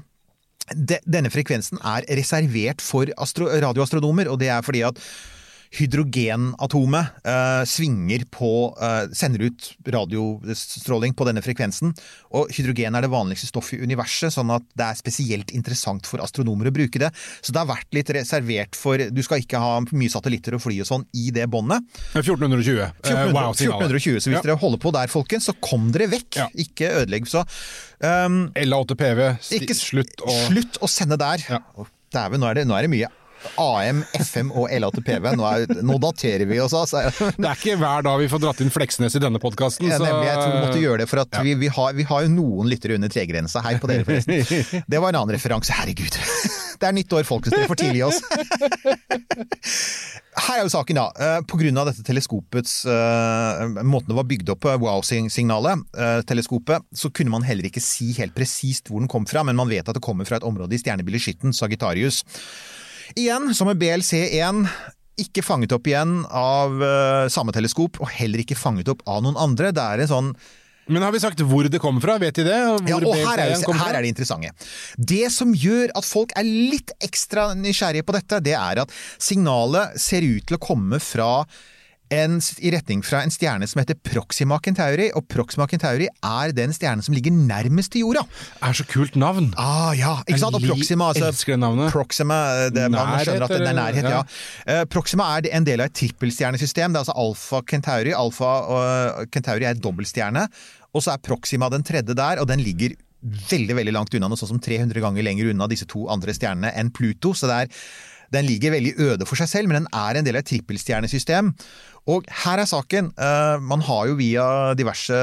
[0.75, 4.99] de, denne frekvensen er reservert for radioastronomer, og det er fordi at
[5.75, 8.49] hydrogenatomet eh, svinger på
[8.81, 11.93] eh, Sender ut radiostråling på denne frekvensen.
[12.37, 16.23] Og hydrogen er det vanligste stoffet i universet, sånn at det er spesielt interessant for
[16.23, 17.11] astronomer å bruke det.
[17.41, 20.79] Så det har vært litt reservert for Du skal ikke ha mye satellitter og fly
[20.83, 21.85] og sånn i det båndet.
[22.15, 22.81] 1420.
[22.81, 23.91] Eh, 1400, wow-signalet.
[23.91, 24.45] 1420, så hvis Ja.
[24.45, 26.41] dere holder på der, folkens, så kom dere vekk.
[26.41, 26.47] Ja.
[26.55, 27.27] Ikke ødelegg.
[27.29, 27.43] Så
[28.03, 29.37] um, LA8PV,
[29.77, 31.43] slutt å slutt å sende der.
[31.49, 31.61] Ja.
[32.13, 33.09] Dæven, nå, nå er det mye
[33.61, 35.29] AM, FM og LATPV.
[35.37, 37.05] Nå, er, nå daterer vi oss, altså.
[37.37, 39.89] Det er ikke hver dag vi får dratt inn Fleksnes i denne podkasten.
[39.89, 42.27] Ja, nemlig, jeg tror vi måtte gjøre det, for at vi, vi, har, vi har
[42.27, 43.63] jo noen lyttere under tregrensa.
[43.65, 44.83] Hei på dere, forresten.
[44.91, 45.73] Det var en annen referanse.
[45.75, 46.19] Herregud.
[46.77, 47.55] Det er nytt år, folkens.
[47.55, 48.21] Dere får tilgi oss.
[50.37, 51.07] Her er jo saken, da.
[51.17, 56.19] Eh, På grunn av dette teleskopets eh, Måten det var bygd opp på, wow-signalet, eh,
[56.29, 59.69] teleskopet, så kunne man heller ikke si helt presist hvor den kom fra, men man
[59.71, 62.23] vet at det kommer fra et område i stjernebildet Skytten, Sagittarius.
[63.15, 64.65] Igjen, som med BLC1,
[65.23, 69.39] ikke fanget opp igjen av eh, samme teleskop, og heller ikke fanget opp av noen
[69.39, 69.71] andre.
[69.73, 70.33] Det er en sånn
[70.87, 72.17] Men har vi sagt hvor det kommer fra?
[72.21, 72.57] Vet de det?
[72.57, 74.67] Hvor ja, og her er, det, her er det interessante.
[74.95, 79.97] Det som gjør at folk er litt ekstra nysgjerrige på dette, det er at signalet
[79.99, 81.31] ser ut til å komme fra
[82.13, 86.73] en, i retning fra en stjerne som heter Proxima Centauri, og Proxima Centauri er den
[86.75, 88.23] stjernen som ligger nærmest til jorda.
[88.63, 89.49] er så kult navn.
[89.59, 90.55] Ah, ja, ikke sant?
[90.55, 91.91] Og Proxima, altså, elsker navnet.
[91.91, 92.39] Proxima,
[92.73, 94.21] det, man skjønner at det, er nærhet, ja.
[94.21, 94.77] Ja.
[94.77, 96.95] Eh, Proxima er en del av et trippelstjernesystem.
[96.95, 98.15] Det er altså Alfa Centauri.
[98.15, 100.47] Alfa og Centauri er et dobbeltstjerne.
[100.95, 102.95] Og så er Proxima den tredje der, og den ligger
[103.51, 106.71] veldig veldig langt unna, noe sånn som 300 ganger lenger unna disse to andre stjernene
[106.77, 107.33] enn Pluto.
[107.35, 107.81] så det er
[108.33, 111.53] den ligger veldig øde for seg selv, men den er en del av et trippelstjernesystem.
[112.07, 113.11] Og her er saken.
[113.19, 115.13] eh, Man har jo via diverse,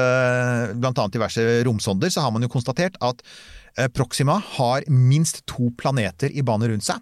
[0.75, 3.23] annet diverse romsonder, så har man jo konstatert at
[3.77, 7.01] eh, Proxima har minst to planeter i bane rundt seg.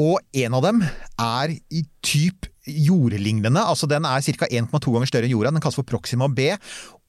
[0.00, 0.82] Og en av dem
[1.20, 4.46] er i typ jordlignende, altså den er ca.
[4.46, 6.52] 1,2 ganger større enn jorda, den kalles for Proxima B.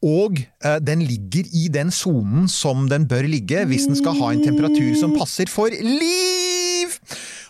[0.03, 4.33] Og eh, den ligger i den sonen som den bør ligge hvis den skal ha
[4.33, 6.62] en temperatur som passer for liv!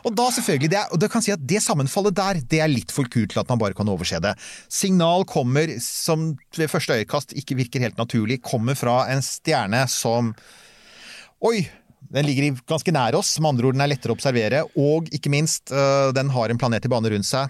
[0.04, 2.72] Og da selvfølgelig, det, er, og det kan si at det sammenfallet der, det er
[2.72, 4.34] litt for kult til at man bare kan overse det.
[4.72, 10.36] Signal kommer, som ved første øyekast ikke virker helt naturlig, kommer fra en stjerne som
[11.44, 11.64] Oi!
[12.14, 15.32] Den ligger ganske nær oss, med andre ord den er lettere å observere, og ikke
[15.34, 17.50] minst, øh, den har en planet i bane rundt seg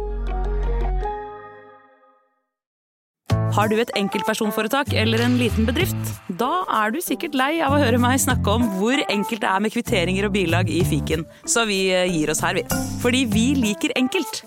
[3.51, 5.97] Har du et enkeltpersonforetak eller en liten bedrift?
[6.39, 9.63] Da er du sikkert lei av å høre meg snakke om hvor enkelt det er
[9.63, 12.63] med kvitteringer og bilag i fiken, så vi eh, gir oss her, vi.
[13.03, 14.43] Fordi vi liker enkelt.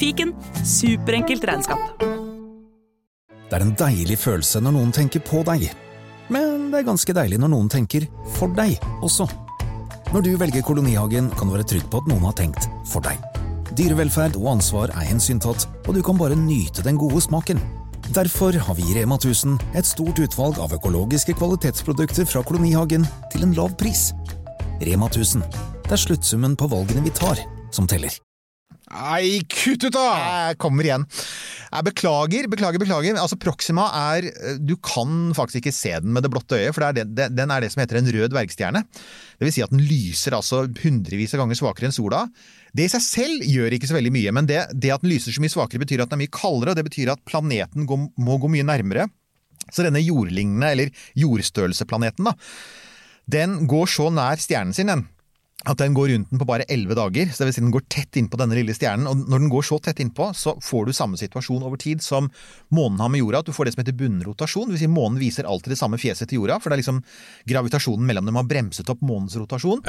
[0.00, 0.32] Fiken
[0.64, 2.00] superenkelt regnskap.
[3.46, 5.68] Det er en deilig følelse når noen tenker på deg.
[6.32, 9.28] Men det er ganske deilig når noen tenker for deg også.
[10.14, 13.20] Når du velger Kolonihagen, kan du være trygg på at noen har tenkt for deg.
[13.76, 17.60] Dyrevelferd og ansvar er hensyntatt, og du kan bare nyte den gode smaken.
[18.14, 23.46] Derfor har vi i Rema 1000 et stort utvalg av økologiske kvalitetsprodukter fra Kolonihagen til
[23.46, 24.12] en lav pris.
[24.84, 25.42] Rema 1000.
[25.86, 27.40] Det er sluttsummen på valgene vi tar,
[27.74, 28.14] som teller.
[28.86, 30.04] Nei, kutt ut, da!
[30.46, 31.04] Jeg kommer igjen.
[31.66, 33.18] Jeg beklager, beklager, beklager.
[33.18, 34.28] Altså, Proxima er
[34.62, 37.26] Du kan faktisk ikke se den med det blotte øyet, for det er det, det,
[37.34, 38.84] den er det som heter en rød dvergstjerne.
[38.86, 42.22] Det vil si at den lyser altså hundrevis av ganger svakere enn sola.
[42.76, 45.32] Det i seg selv gjør ikke så veldig mye, men det, det at den lyser
[45.32, 48.02] så mye svakere, betyr at den er mye kaldere, og det betyr at planeten går,
[48.20, 49.06] må gå mye nærmere.
[49.72, 52.34] Så denne jordlignende, eller jordstørrelsesplaneten, da,
[53.32, 55.06] den går så nær stjernen sin, den,
[55.64, 57.30] at den går rundt den på bare elleve dager.
[57.32, 59.06] Så det vil si den går tett innpå denne lille stjernen.
[59.08, 62.28] Og når den går så tett innpå, så får du samme situasjon over tid som
[62.76, 63.40] månen har med jorda.
[63.40, 64.68] At du får det som heter bunnrotasjon.
[64.68, 67.00] Det vil si månen viser alltid det samme fjeset til jorda, for det er liksom
[67.48, 69.80] gravitasjonen mellom dem har bremset opp månens rotasjon.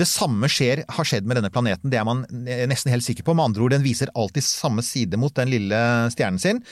[0.00, 2.24] Det samme skjer, har skjedd med denne planeten, det er man
[2.70, 3.36] nesten helt sikker på.
[3.36, 5.84] Med andre ord, den viser alltid samme side mot den lille
[6.16, 6.64] stjernen sin.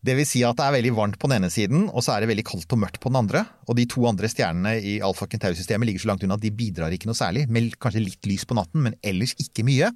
[0.00, 2.22] Det vil si at det er veldig varmt på den ene siden, og så er
[2.22, 3.42] det veldig kaldt og mørkt på den andre.
[3.68, 6.94] Og de to andre stjernene i Alfa Kentaur-systemet ligger så langt unna at de bidrar
[6.96, 7.44] ikke noe særlig.
[7.52, 9.90] Med kanskje litt lys på natten, men ellers ikke mye.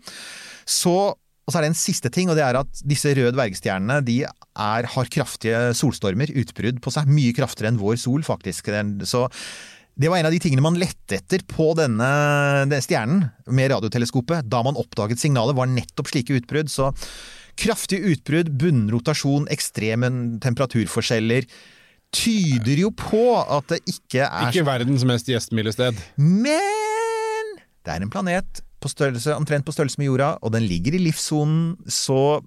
[0.69, 4.03] Så, og så er det en siste ting, og det er at disse røde dvergstjernene
[4.05, 7.09] de er, har kraftige solstormer, utbrudd på seg.
[7.09, 8.69] Mye kraftigere enn vår sol, faktisk.
[9.09, 9.25] Så
[9.97, 12.11] det var en av de tingene man lette etter på denne,
[12.67, 14.51] denne stjernen med radioteleskopet.
[14.53, 16.69] Da man oppdaget signalet, var nettopp slike utbrudd.
[16.69, 16.91] Så
[17.61, 20.11] kraftige utbrudd, bunnrotasjon, ekstreme
[20.45, 21.49] temperaturforskjeller
[22.15, 25.99] tyder jo på at det ikke er Ikke verdens mest gjestmilde sted.
[26.21, 30.97] Men det er en planet på størrelse, omtrent på størrelse med jorda, og den ligger
[30.97, 32.39] i livssonen, så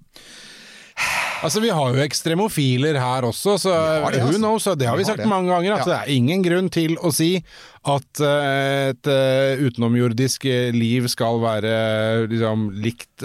[1.44, 4.42] Altså, Vi har jo ekstremofiler her også, så har det, who altså.
[4.42, 4.64] knows?
[4.78, 5.28] Det har vi Vi har sagt det.
[5.30, 5.92] mange ganger, at Ja.
[5.92, 7.42] det er ingen grunn til å si
[7.88, 13.22] at eh, et eh, utenomjordisk eh, liv skal være liksom, likt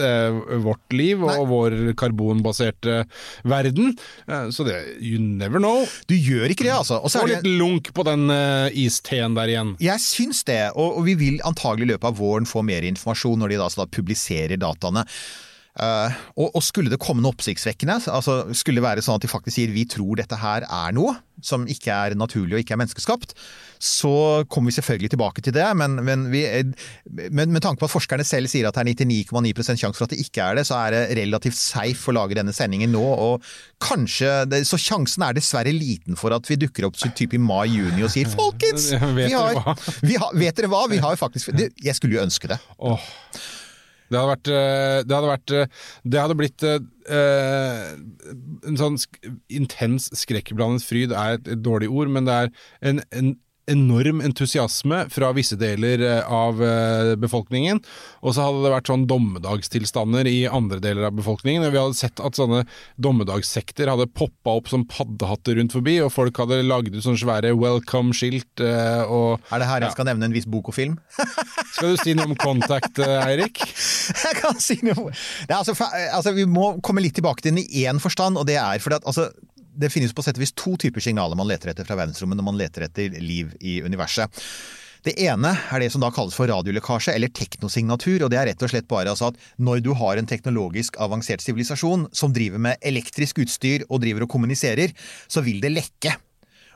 [0.64, 3.04] vårt liv og vår karbonbaserte
[3.44, 3.94] verden.
[4.54, 5.86] Så det You never know.
[6.08, 7.00] Du gjør ikke det, altså.
[7.04, 8.30] Og er litt lunk på den
[8.74, 9.76] isteen der igjen.
[9.84, 13.54] Jeg syns det, og, vi vil antagelig i løpet av våren få mer informasjon når
[13.54, 15.06] de da, så da publiserer dataene.
[15.74, 19.32] Eh, og, og skulle det komme noe oppsiktsvekkende, altså skulle det være sånn at de
[19.32, 22.80] faktisk sier vi tror dette her er noe som ikke er naturlig og ikke er
[22.84, 23.34] menneskeskapt,
[23.82, 24.12] så
[24.54, 25.66] kommer vi selvfølgelig tilbake til det.
[25.76, 26.44] Men, men, vi,
[27.10, 30.14] men med tanke på at forskerne selv sier at det er 99,9% sjanse for at
[30.14, 33.02] det ikke er det, så er det relativt safe å lage denne sendingen nå.
[33.02, 33.50] og
[33.84, 34.30] kanskje,
[34.70, 38.14] Så sjansen er dessverre liten for at vi dukker opp så type i mai-juni og
[38.14, 39.60] sier folkens, vi har,
[40.06, 40.86] vi har, vet dere hva?
[40.92, 42.62] Vi har faktisk det, Jeg skulle jo ønske det.
[44.14, 47.88] Det hadde vært eh, Det hadde, vært, eh, det hadde blitt eh,
[48.70, 49.00] En sånn
[49.52, 52.54] intens skrekkblandet fryd er et, et dårlig ord, men det er
[52.92, 53.34] en, en
[53.72, 57.80] enorm entusiasme fra visse deler eh, av eh, befolkningen.
[58.24, 61.64] Og så hadde det vært sånn dommedagstilstander i andre deler av befolkningen.
[61.68, 62.64] Og vi hadde sett at sånne
[63.02, 67.54] dommedagssekter hadde poppa opp som paddehatter rundt forbi, og folk hadde lagd ut sånne svære
[67.60, 69.96] welcome-skilt eh, og Er det her jeg Ja.
[69.96, 70.98] skal nevne en viss bok og film?
[71.74, 73.64] Skal du si noe om Contact, Eirik?
[74.24, 75.74] Jeg kan si noe Nei, altså,
[76.12, 79.00] altså, Vi må komme litt tilbake til den i én forstand, og det er fordi
[79.00, 79.30] at altså,
[79.76, 82.48] det finnes på sett og vis to typer signaler man leter etter fra verdensrommet når
[82.48, 84.44] man leter etter liv i universet.
[85.04, 88.24] Det ene er det som da kalles for radiolekkasje, eller teknosignatur.
[88.24, 91.44] og Det er rett og slett bare altså at når du har en teknologisk avansert
[91.44, 94.96] sivilisasjon som driver med elektrisk utstyr og driver og kommuniserer,
[95.28, 96.16] så vil det lekke.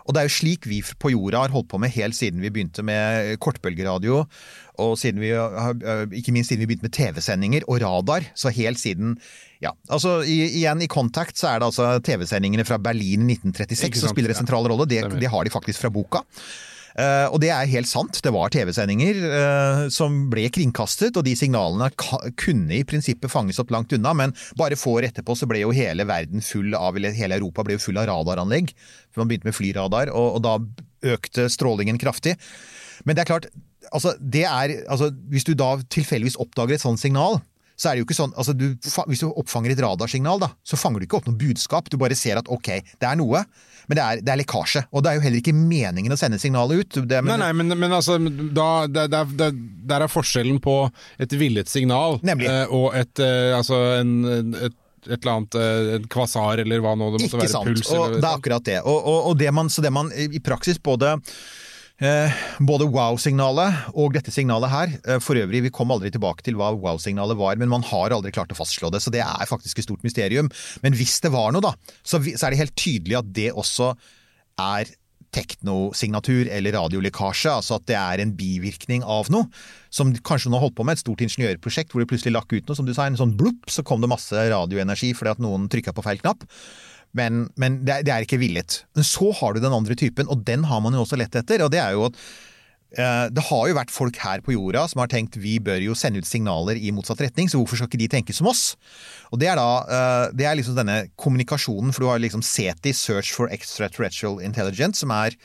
[0.07, 2.51] Og det er jo slik vi på jorda har holdt på med helt siden vi
[2.53, 4.23] begynte med kortbølgeradio,
[4.79, 5.33] og siden vi
[6.15, 8.31] ikke minst siden vi begynte med TV-sendinger og radar.
[8.37, 9.17] Så helt siden
[9.57, 14.01] Ja, altså i, igjen i Contact så er det altså TV-sendingene fra Berlin 1936 sant,
[14.03, 14.85] som spiller en sentral rolle.
[14.85, 16.21] Det, det har de faktisk fra boka.
[16.97, 18.17] Eh, og det er helt sant.
[18.23, 21.91] Det var TV-sendinger eh, som ble kringkastet, og de signalene
[22.39, 25.75] kunne i prinsippet fanges opp langt unna, men bare få år etterpå så ble jo
[25.75, 28.73] hele verden full av, eller hele Europa ble jo full av radaranlegg.
[29.11, 30.57] For man begynte med flyradar, og, og da
[31.17, 32.33] økte strålingen kraftig.
[33.05, 33.51] Men det er klart,
[33.91, 37.39] altså, det er, altså, hvis du da tilfeldigvis oppdager et sånt signal,
[37.77, 40.79] så er det jo ikke sånn, altså du, Hvis du oppfanger et radarsignal, da, så
[40.79, 41.91] fanger du ikke opp noe budskap.
[41.93, 43.43] Du bare ser at ok, det er noe,
[43.87, 44.83] men det er, det er lekkasje.
[44.91, 46.99] Og det er jo heller ikke meningen å sende signalet ut.
[47.05, 50.79] Det, Nei, nei, men, men altså, da, der, der, der, er forskjellen på
[51.21, 54.19] et villet signal eh, og et, eh, altså en,
[54.57, 57.51] et et eller annet eh, en kvasar eller hva nå det måtte Ikke være.
[57.53, 57.69] sant.
[57.69, 58.79] Puls og det er akkurat det.
[58.81, 61.13] Og, og, og det man, så det man i praksis både
[61.97, 64.93] både wow-signalet og dette signalet her.
[65.07, 68.31] Eh, for øvrig, vi kom aldri tilbake til hva wow-signalet var, men man har aldri
[68.35, 70.51] klart å fastslå det, så det er faktisk et stort mysterium.
[70.83, 71.73] Men hvis det var noe, da,
[72.05, 73.95] så er det helt tydelig at det også
[74.61, 74.93] er
[75.35, 79.49] teknosignatur eller radiolekkasje, altså at det er en bivirkning av noe.
[79.93, 82.69] Som kanskje noen har holdt på med, et stort ingeniørprosjekt hvor det plutselig lakk ut
[82.69, 85.67] noe, som du sa, en sånn blupp, så kom det masse radioenergi fordi at noen
[85.71, 86.45] trykka på feil knapp.
[87.15, 88.81] Men, men det, er, det, er ikke villet.
[88.97, 91.63] Men så har du den andre typen, og den har man jo også lett etter.
[91.65, 92.19] og det er jo at
[92.99, 95.95] eh, det har jo vært folk her på jorda som har tenkt vi bør jo
[95.97, 98.75] sende ut signaler i motsatt retning, så hvorfor skal ikke de tenke som oss?
[99.31, 102.93] Og Det er da, eh, det er liksom denne kommunikasjonen, for du har liksom SETI,
[102.93, 105.37] Search for Extraterrestrial Intelligence, som er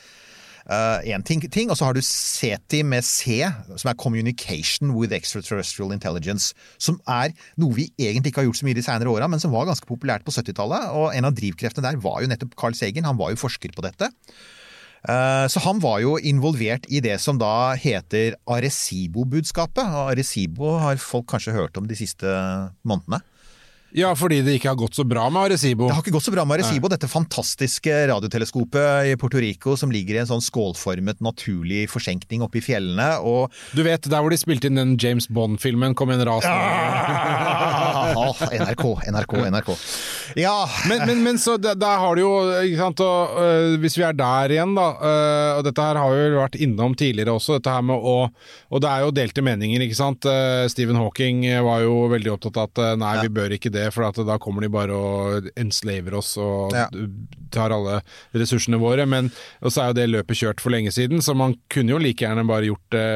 [1.05, 3.43] én uh, ting, ting, og så har du CETI med C,
[3.77, 6.57] som er Communication with Extraterrestrial Intelligence.
[6.81, 9.55] Som er noe vi egentlig ikke har gjort så mye de senere åra, men som
[9.55, 10.91] var ganske populært på 70-tallet.
[10.97, 13.09] Og en av drivkreftene der var jo nettopp Carl Sagen.
[13.09, 14.11] Han var jo forsker på dette.
[15.03, 19.97] Uh, så han var jo involvert i det som da heter Arecibo-budskapet.
[20.13, 22.39] Arecibo har folk kanskje hørt om de siste
[22.87, 23.23] månedene.
[23.93, 25.89] Ja, fordi det ikke har gått så bra med Arecibo.
[25.91, 26.95] Det har ikke gått så bra med Arecibo, Nei.
[26.95, 32.63] dette fantastiske radioteleskopet i Puerto Rico som ligger i en sånn skålformet naturlig forsenkning oppe
[32.63, 33.11] i fjellene.
[33.21, 36.57] Og du vet, der hvor de spilte inn den James Bond-filmen, kom en ras ja!
[38.13, 39.71] NRK, NRK, NRK.
[40.37, 40.57] Ja.
[40.89, 44.07] Men, men, men så der, der har du jo, ikke sant, og, uh, hvis vi
[44.07, 47.73] er der igjen, da, uh, og dette her har vi vært innom tidligere også, dette
[47.73, 48.17] her med å
[48.73, 50.27] Og det er jo delte meninger, ikke sant.
[50.29, 53.27] Uh, Stephen Hawking var jo veldig opptatt av at nei, ja.
[53.27, 56.87] vi bør ikke det for da kommer de bare og enslaver oss og ja.
[57.55, 58.01] tar alle
[58.37, 59.07] ressursene våre.
[59.09, 59.31] Men
[59.65, 62.45] så er jo det løpet kjørt for lenge siden, så man kunne jo like gjerne
[62.49, 63.07] bare gjort det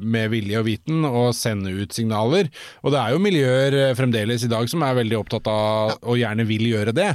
[0.00, 2.50] med vilje og viten og sende ut signaler.
[2.84, 3.96] Og det er jo miljøer eh,
[4.40, 5.96] fremdeles i dag som er veldig opptatt av ja.
[6.02, 7.08] og gjerne vil gjøre det.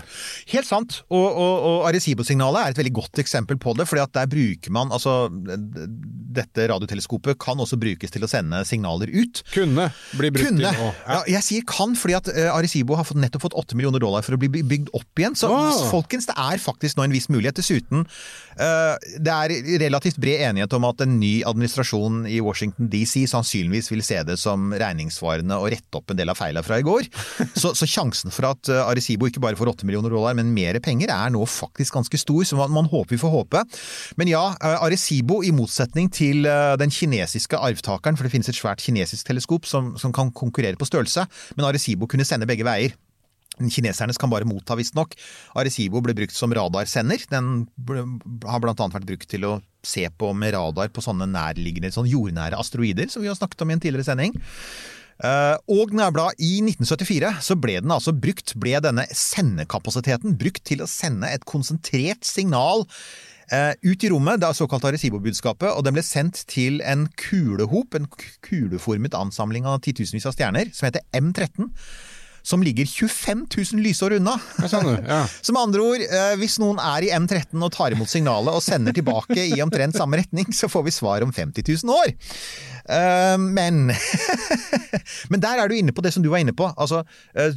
[0.52, 3.88] Helt sant, og, og, og Arecibo-signalet er et veldig godt eksempel på det.
[3.88, 5.30] fordi at der bruker man altså
[6.36, 9.42] Dette radioteleskopet kan også brukes til å sende signaler ut.
[9.54, 10.60] Kunne bli brukt Kunne.
[10.60, 11.20] til å ja.
[11.20, 14.26] ja, jeg sier kan, fordi at uh, Arecibo har fått, nettopp fått 8 millioner dollar
[14.26, 15.38] for å bli bygd opp igjen.
[15.40, 15.86] Så wow.
[15.92, 17.56] folkens, det er faktisk nå en viss mulighet.
[17.56, 18.04] Dessuten,
[18.60, 23.92] uh, det er relativt bred enighet om at en ny administrasjon i Washington DC sannsynligvis
[23.94, 27.05] vil se det som regningssvarende å rette opp en del av feila fra i går.
[27.62, 30.80] Så, så, sjansen for at uh, Arecibo ikke bare får 8 millioner dollar, men mer
[30.84, 32.44] penger, er nå faktisk ganske stor.
[32.48, 33.64] Så man, man håper vi får håpe.
[34.20, 34.44] Men ja,
[34.76, 36.46] Arecibo, i motsetning til
[36.80, 40.88] den kinesiske arvtakeren, for det finnes et svært kinesisk teleskop som, som kan konkurrere på
[40.90, 42.96] størrelse, men Arecibo kunne sende begge veier.
[43.56, 45.16] Kinesernes kan bare motta, visstnok.
[45.56, 47.24] Arecibo ble brukt som radarsender.
[47.32, 47.68] Den
[48.44, 48.76] har bl.a.
[48.76, 49.54] vært brukt til å
[49.86, 53.72] se på med radar på sånne nærliggende, sånn jordnære asteroider, som vi har snakket om
[53.72, 54.36] i en tidligere sending.
[55.24, 60.90] Uh, og I 1974 så ble den altså brukt, ble denne sendekapasiteten brukt til å
[60.92, 66.04] sende et konsentrert signal uh, ut i rommet, det er såkalt Arecibo-budskapet, og den ble
[66.04, 68.10] sendt til en kulehop, en
[68.44, 71.72] kuleformet ansamling av titusenvis av stjerner, som heter M13
[72.46, 74.36] som ligger 25 000 lysår unna.
[74.62, 75.22] Ja.
[75.42, 76.04] Så med andre ord,
[76.40, 80.20] hvis noen er i M13 og tar imot signalet og sender tilbake i omtrent samme
[80.22, 82.14] retning, så får vi svar om 50 000 år.
[83.42, 83.90] Men
[85.34, 87.02] Men der er du inne på det som du var inne på, altså,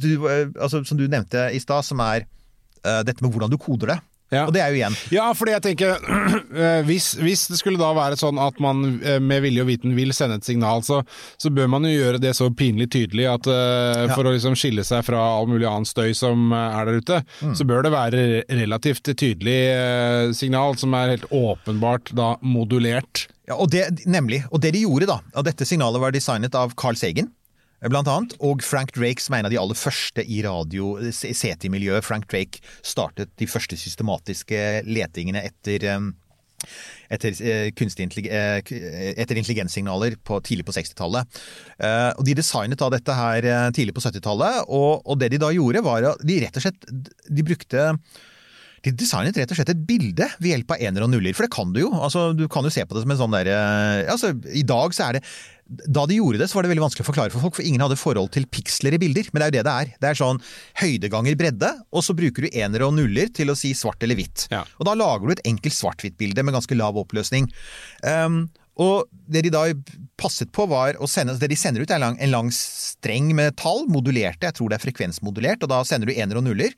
[0.01, 2.25] du, altså som du nevnte i stad, som er
[3.05, 3.99] dette med hvordan du koder det.
[4.29, 4.43] Ja.
[4.45, 4.97] Og det er jo igjen.
[5.13, 5.95] Ja, fordi jeg tenker
[6.87, 10.37] hvis, hvis, det skulle da være sånn at man med vilje og viten vil sende
[10.37, 11.01] et signal, så,
[11.41, 14.13] så bør man jo gjøre det så pinlig tydelig at uh, ja.
[14.13, 17.55] for å liksom skille seg fra all mulig annen støy som er der ute, mm.
[17.57, 18.21] så bør det være
[18.61, 23.25] relativt tydelig uh, signal som er helt åpenbart da modulert.
[23.49, 24.43] Ja, og det, nemlig.
[24.53, 27.33] Og det de gjorde, da, og dette signalet var designet av Carl Sagen
[27.87, 28.35] blant annet.
[28.43, 32.05] Og Frank Drake, som er en av de aller første i radio-CT-miljøet.
[32.05, 35.87] Frank Drake startet de første systematiske letingene etter
[37.09, 37.35] etter,
[37.77, 41.39] kunstig, etter intelligenssignaler på, tidlig på 60-tallet.
[42.19, 45.85] Og De designet da dette her tidlig på 70-tallet, og, og, det de da gjorde,
[45.85, 46.91] var at de rett og slett
[47.29, 47.93] de brukte
[48.85, 51.55] De designet rett og slett et bilde ved hjelp av ener og nuller, for det
[51.55, 51.93] kan du jo.
[51.95, 53.57] Altså, du kan jo se på det som en sånn derre
[54.11, 55.25] altså, I dag så er det
[55.69, 57.83] Da de gjorde det, så var det veldig vanskelig å forklare for folk, for ingen
[57.83, 59.27] hadde forhold til piksler i bilder.
[59.29, 59.91] Men det er jo det det er.
[60.01, 60.39] Det er sånn
[60.81, 64.17] høyde ganger bredde, og så bruker du enere og nuller til å si svart eller
[64.17, 64.47] hvitt.
[64.49, 67.51] Og da lager du et enkelt svart-hvitt-bilde med ganske lav oppløsning.
[68.01, 68.47] Um,
[68.79, 69.65] og det de da
[70.19, 73.33] passet på var å sende Det de sender ut er en lang, en lang streng
[73.35, 76.75] med tall, modulerte, jeg tror det er frekvensmodulert, og da sender du ener og nuller.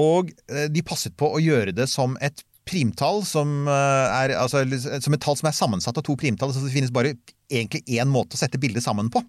[0.00, 4.62] Og eh, de passet på å gjøre det som et primtall som eh, er altså,
[5.02, 6.52] som et tall som er sammensatt av to primtall.
[6.54, 7.14] Så det finnes bare
[7.50, 9.22] egentlig én måte å sette bildet sammen på,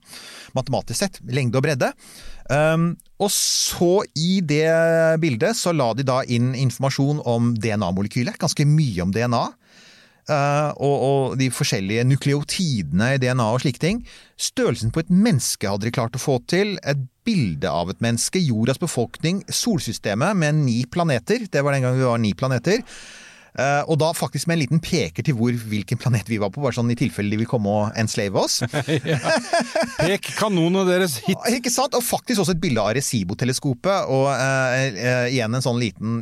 [0.57, 1.19] matematisk sett.
[1.27, 1.91] Lengde og bredde.
[2.51, 4.67] Um, og så i det
[5.21, 8.39] bildet så la de da inn informasjon om DNA-molekylet.
[8.41, 9.43] Ganske mye om DNA.
[10.29, 14.03] Uh, og, og, de forskjellige nukleotidene i DNA og slike ting.
[14.39, 16.77] Størrelsen på et menneske hadde de klart å få til.
[16.87, 18.41] Et bilde av et menneske.
[18.41, 19.41] Jordas befolkning.
[19.49, 21.47] Solsystemet med ni planeter.
[21.51, 22.85] Det var den gang vi var ni planeter.
[23.51, 26.61] Uh, og da faktisk med en liten peker til hvor, hvilken planet vi var på,
[26.63, 28.61] bare sånn i tilfelle de vil komme og enslave oss.
[29.11, 29.19] ja.
[29.97, 31.39] Pek kanonene deres hit!
[31.51, 31.97] Ikke sant?
[31.97, 36.21] Og faktisk også et bilde av Recibo-teleskopet, Og uh, igjen en sånn liten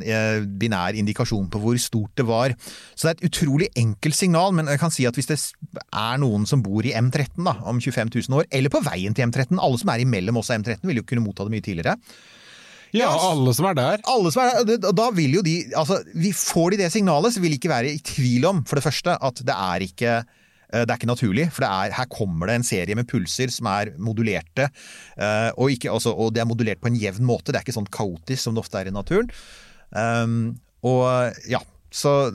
[0.59, 2.55] binær indikasjon på hvor stort det var.
[2.95, 6.19] Så det er et utrolig enkelt signal, men jeg kan si at hvis det er
[6.21, 9.59] noen som bor i M13 da, om 25 000 år, eller på veien til M13,
[9.61, 11.97] alle som er imellom oss og M13 vil jo kunne motta det mye tidligere.
[12.95, 14.03] Ja, alle som er der.
[14.09, 17.35] Alle som er der, og da vil jo de altså, vi Får de det signalet,
[17.35, 20.19] så vil de ikke være i tvil om, for det første, at det er ikke
[20.69, 23.89] det er ikke naturlig, for er, her kommer det en serie med pulser som er
[23.97, 24.67] modulerte.
[25.57, 27.89] Og, ikke, altså, og, det er modulert på en jevn måte, det er ikke sånn
[27.89, 29.31] kaotisk som det ofte er i naturen.
[29.89, 32.29] Um, og ja, så,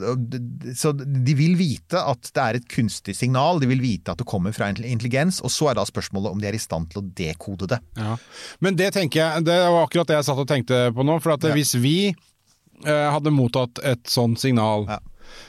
[0.75, 4.27] så, de vil vite at det er et kunstig signal, de vil vite at det
[4.27, 7.07] kommer fra intelligens, og så er da spørsmålet om de er i stand til å
[7.15, 7.79] dekode det.
[7.99, 8.17] Ja.
[8.65, 11.17] Men det tenker jeg, det var akkurat det jeg satt og tenkte på nå.
[11.23, 11.53] For at ja.
[11.55, 14.99] hvis vi eh, hadde mottatt et sånt signal, ja.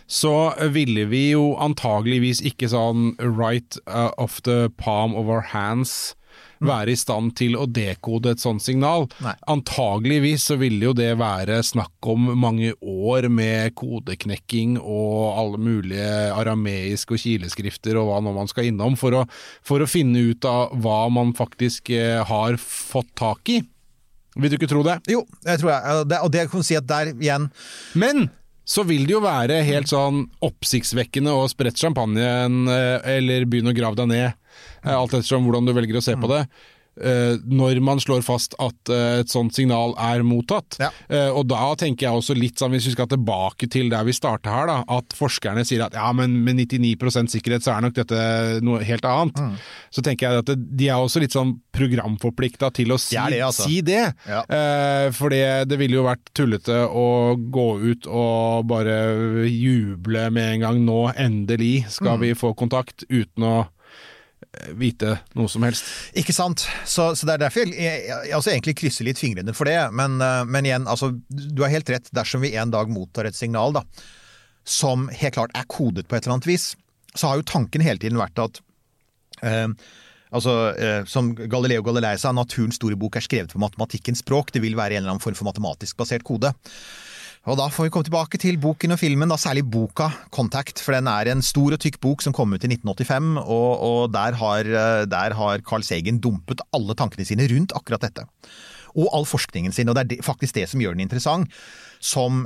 [0.06, 0.36] så
[0.74, 6.14] ville vi jo antageligvis ikke sånn right uh, off the palm of our hands
[6.64, 9.06] være i stand til å dekode et sånt signal.
[9.24, 9.34] Nei.
[9.52, 16.10] Antageligvis så ville jo det være snakk om mange år med kodeknekking og alle mulige
[16.36, 19.24] arameiske og kileskrifter og hva nå man skal innom, for å,
[19.66, 23.60] for å finne ut av hva man faktisk eh, har fått tak i.
[24.36, 24.98] Vil du ikke tro det?
[25.08, 26.00] Jo, det tror jeg.
[26.20, 27.48] Og det kan si at der igjen
[27.96, 28.26] Men
[28.66, 33.78] så vil det jo være helt sånn oppsiktsvekkende å sprette champagnen eh, eller begynne å
[33.78, 34.34] grave deg ned
[34.86, 36.44] Eh, alt ettersom hvordan du velger å se på det.
[36.96, 40.78] Uh, når man slår fast at uh, et sånt signal er mottatt.
[40.80, 40.88] Ja.
[41.10, 44.14] Uh, og da tenker jeg også litt sånn, hvis vi skal tilbake til der vi
[44.16, 47.98] starta her, da, at forskerne sier at ja, men med 99% sikkerhet så er nok
[47.98, 48.22] dette
[48.64, 49.36] noe helt annet.
[49.36, 49.60] Mm.
[49.92, 53.36] Så tenker jeg at det, de er også litt sånn programforplikta til å si det.
[53.36, 53.68] Det, altså.
[53.68, 54.02] si det.
[54.24, 54.42] Ja.
[55.12, 58.96] for det ville jo vært tullete å gå ut og bare
[59.50, 62.20] juble med en gang nå, endelig skal Mm.
[62.22, 63.56] vi få kontakt, uten å
[64.76, 65.88] vite noe som helst.
[66.18, 66.66] Ikke sant.
[66.84, 69.78] Så, så det er derfor jeg, jeg, jeg altså egentlig krysser litt fingrene for det.
[69.96, 72.10] Men, uh, men, igjen, altså, du har helt rett.
[72.16, 73.84] Dersom vi en dag mottar et signal da,
[74.66, 76.72] som helt klart er kodet på et eller annet vis,
[77.16, 78.60] så har jo tanken hele tiden vært at
[79.46, 79.70] eh,
[80.36, 84.50] Altså, eh, Som Galileo Galilei sa, naturens store bok er skrevet på matematikkens språk.
[84.52, 86.50] Det vil være en eller annen form for matematisk basert kode.
[87.46, 90.82] Og da får vi komme tilbake til boken og filmen, da særlig boka 'Contact'.
[90.82, 94.12] For den er en stor og tykk bok som kom ut i 1985, og, og
[94.12, 94.62] der, har,
[95.06, 98.26] der har Carl Sagen dumpet alle tankene sine rundt akkurat dette.
[98.96, 101.52] Og all forskningen sin, og det er faktisk det som gjør den interessant.
[101.96, 102.42] Som,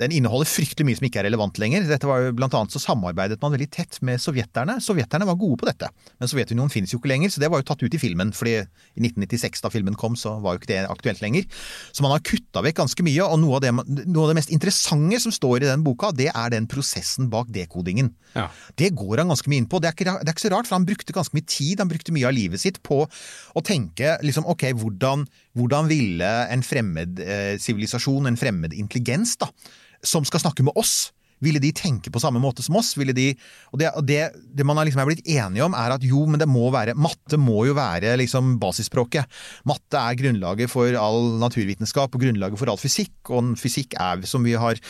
[0.00, 1.84] den inneholder fryktelig mye som ikke er relevant lenger.
[1.86, 4.78] Dette var jo Blant annet så samarbeidet man veldig tett med sovjeterne.
[4.82, 7.68] Sovjeterne var gode på dette, men Sovjetunionen finnes jo ikke lenger, så det var jo
[7.70, 8.32] tatt ut i filmen.
[8.34, 11.46] fordi i 1996, da filmen kom, så var jo ikke det aktuelt lenger.
[11.92, 13.72] Så man har kutta vekk ganske mye, og noe av, det,
[14.10, 17.50] noe av det mest interessante som står i den boka, det er den prosessen bak
[17.54, 18.12] dekodingen.
[18.34, 18.48] Ja.
[18.78, 19.80] Det går han ganske mye inn på.
[19.82, 21.90] Det er, ikke, det er ikke så rart, for han brukte ganske mye tid, han
[21.90, 25.26] brukte mye av livet sitt på å tenke liksom, ok, hvordan,
[25.58, 27.22] hvordan ville en fremmed
[27.62, 29.50] sivilisasjon, eh, en fremmed intelligens, da,
[30.02, 31.10] som skal snakke med oss,
[31.40, 32.92] ville de tenke på samme måte som oss?
[32.94, 33.30] De,
[33.72, 34.18] og det, det,
[34.56, 37.38] det man liksom er blitt enige om, er at jo, men det må være Matte
[37.40, 39.40] må jo være liksom basisspråket.
[39.68, 44.44] Matte er grunnlaget for all naturvitenskap og grunnlaget for all fysikk, og fysikk er, som
[44.44, 44.80] vi har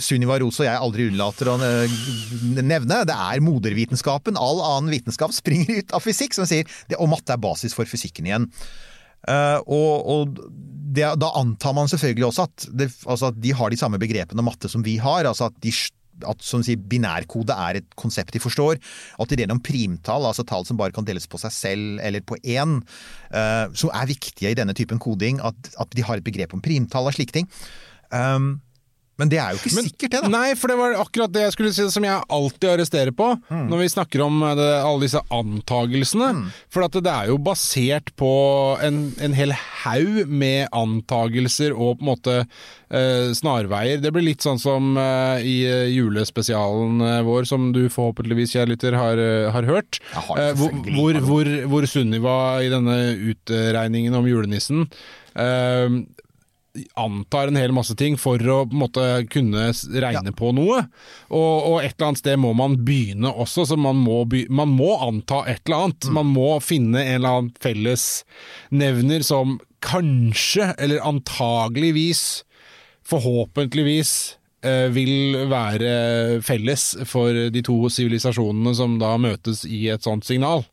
[0.00, 4.40] Sunniva Rose og jeg aldri unnlater å nevne, det er modervitenskapen.
[4.40, 6.64] All annen vitenskap springer ut av fysikk, som sier
[6.96, 8.48] og matte er basis for fysikken igjen.
[9.24, 10.38] Uh, og, og
[10.94, 14.44] det, da antar man selvfølgelig også at, det, altså at, de har de samme begrepene
[14.46, 15.26] matte som vi har.
[15.26, 15.72] altså at, de,
[16.30, 18.78] at som sier, binærkode er et konsept de forstår.
[19.20, 22.38] At ideen om primtall, altså tall som bare kan deles på seg selv eller på
[22.42, 22.78] én,
[23.34, 26.62] uh, som er viktige i denne typen koding, at, at, de har et begrep om
[26.64, 27.50] primtall og slike ting.
[28.14, 28.60] Um,
[29.20, 30.28] Men det er jo ikke sikkert, det, da.
[30.32, 33.68] Nei, for det var akkurat det jeg skulle si som jeg alltid arresterer på Mm.
[33.70, 36.30] når vi snakker om eh, det, alle disse antagelsene.
[36.72, 38.30] For at det er jo basert på
[38.82, 39.52] en, en hel
[39.84, 44.00] haug med antagelser og på en måte eh, snarveier.
[44.02, 48.72] Det blir litt sånn som eh, i eh, julespesialen eh, vår, som du forhåpentligvis, kjære
[48.74, 49.22] lytter, har,
[49.54, 50.00] har hørt.
[50.16, 52.96] Har Eh, hvor, hvor, hvor, hvor Sunniva i denne
[53.30, 54.88] utregningen om julenissen
[55.38, 56.00] eh,
[56.98, 60.82] antar en hel masse ting for å måtte kunne regne regne på noe.
[61.30, 64.72] Og, og et eller annet sted må man begynne også, så man må, by, man
[64.74, 66.08] må anta et eller annet.
[66.14, 72.44] Man må finne en eller annen fellesnevner som kanskje, eller antageligvis,
[73.04, 74.12] forhåpentligvis
[74.64, 75.90] eh, vil være
[76.44, 80.64] felles for de to sivilisasjonene som da møtes i et sånt signal.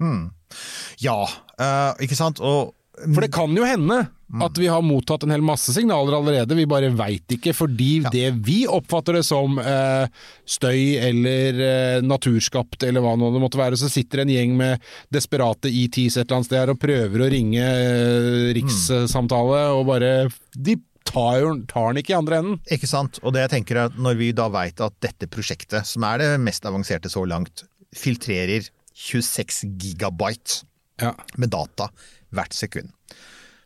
[1.04, 1.20] Ja,
[1.60, 2.42] uh, ikke sant?
[2.44, 4.04] Og For det kan jo hende
[4.46, 8.30] at vi har mottatt en hel masse signaler allerede, vi bare veit ikke, fordi det
[8.46, 10.06] vi oppfatter det som eh,
[10.48, 14.86] støy eller eh, naturskapt eller hva nå det måtte være, så sitter en gjeng med
[15.12, 20.14] desperate ETs et eller annet sted her og prøver å ringe eh, rikssamtale, og bare
[20.56, 20.78] De
[21.12, 22.60] tar, tar den ikke i andre enden.
[22.72, 23.20] Ikke sant?
[23.26, 26.22] Og det jeg tenker er at når vi da veit at dette prosjektet, som er
[26.22, 30.62] det mest avanserte så langt, filtrerer 26 gigabyte
[31.02, 31.16] Ja.
[31.42, 31.88] med data
[32.32, 32.92] hvert sekund,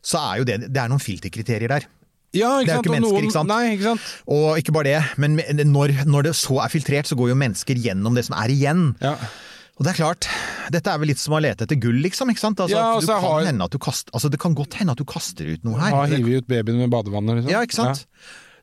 [0.05, 1.87] så er jo det Det er noen filterkriterier der.
[2.35, 2.93] Ja, Det er jo ikke sant?
[2.93, 3.47] mennesker, ikke sant?
[3.49, 4.07] Nei, ikke sant?
[4.35, 5.37] Og ikke bare det, men
[5.71, 8.89] når, når det så er filtrert, så går jo mennesker gjennom det som er igjen.
[9.01, 9.15] Ja.
[9.75, 10.27] Og det er klart,
[10.71, 12.29] dette er vel litt som å lete etter gull, liksom.
[12.31, 12.59] ikke sant?
[12.63, 14.97] Altså, Ja, altså, kan har- hende at du kaster, altså, det kan godt hende at
[14.99, 15.91] du kaster ut noe her.
[15.95, 17.51] Ja, hive ut babyen med badevannet, liksom.
[17.51, 18.05] Ja, ikke sant?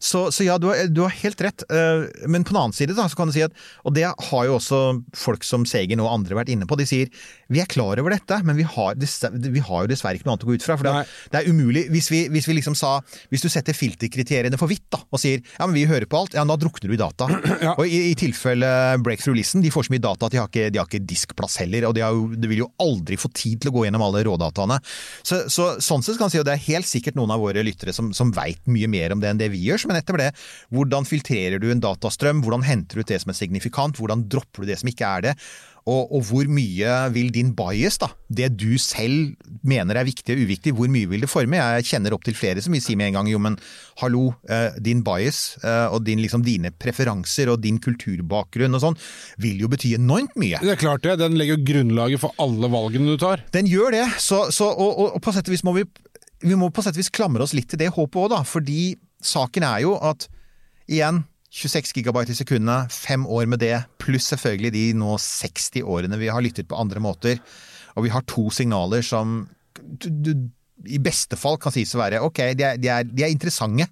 [0.02, 1.62] Så, så ja, du har, du har helt rett.
[1.70, 3.54] Eh, Men på den annen side da, så kan du si at
[3.86, 4.80] Og det har jo også
[5.16, 6.78] folk som Segen og andre vært inne på.
[6.80, 7.12] De sier
[7.52, 10.46] vi er klar over dette, men vi har, vi har jo dessverre ikke noe annet
[10.46, 10.78] å gå ut fra.
[10.80, 11.02] For det,
[11.34, 12.94] det er umulig hvis vi, hvis vi liksom sa
[13.30, 16.36] Hvis du setter filterkriteriene for hvitt da, og sier ja, men vi hører på alt,
[16.36, 17.28] ja, da drukner du i data.
[17.78, 18.68] Og i, i tilfelle
[19.04, 21.58] Breakthrough Listen, de får så mye data at de har ikke, de har ikke diskplass
[21.62, 21.86] heller.
[21.88, 24.24] Og de, har jo, de vil jo aldri få tid til å gå gjennom alle
[24.26, 24.78] rådataene.
[25.22, 27.64] Så, så sånn sett kan man si og det er helt sikkert noen av våre
[27.64, 29.82] lyttere som, som veit mye mer om det enn det vi gjør.
[29.92, 30.30] Men etter det,
[30.72, 32.40] hvordan filtrerer du en datastrøm?
[32.44, 34.00] Hvordan henter du ut det som er signifikant?
[34.00, 35.36] Hvordan dropper du det som ikke er det?
[35.82, 39.32] Og, og hvor mye vil din bias, da, det du selv
[39.66, 41.58] mener er viktig og uviktig, hvor mye vil det forme?
[41.58, 43.56] Jeg kjenner opp til flere som vil si med en gang jo, men
[43.98, 48.98] hallo, eh, din bias eh, og din, liksom, dine preferanser og din kulturbakgrunn og sånn,
[49.42, 50.62] vil jo bety enormt mye.
[50.62, 53.42] Det er klart det, den legger jo grunnlaget for alle valgene du tar.
[53.54, 55.88] Den gjør det, så, så, og, og, og på sett og vis må vi,
[56.46, 58.44] vi må på sett og vis klamre oss litt til det håpet òg, da.
[58.46, 58.92] Fordi
[59.24, 60.28] saken er jo at
[60.90, 66.18] igjen 26 gigabyte i sekundet, fem år med det, pluss selvfølgelig de nå 60 årene
[66.20, 67.42] vi har lyttet på andre måter.
[67.96, 69.42] Og vi har to signaler som
[69.76, 70.32] du, du,
[70.88, 73.86] i beste fall kan sies å være ok, de er, de, er, de er interessante,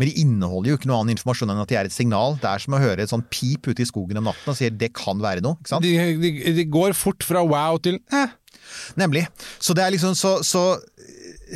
[0.00, 2.38] men de inneholder jo ikke noe annen informasjon enn at de er et signal.
[2.40, 4.72] Det er som å høre et sånn pip ute i skogen om natten og sier
[4.72, 5.60] det kan være noe.
[5.60, 5.84] ikke sant?
[5.84, 8.38] De, de, går fort fra wow til eh.
[8.96, 9.26] Nemlig.
[9.60, 10.64] Så det er liksom så, så,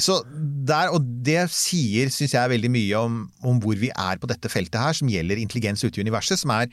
[0.02, 0.20] så
[0.66, 4.50] der, og det sier, syns jeg, veldig mye om, om hvor vi er på dette
[4.52, 6.70] feltet her, som gjelder intelligens ute i universet, som er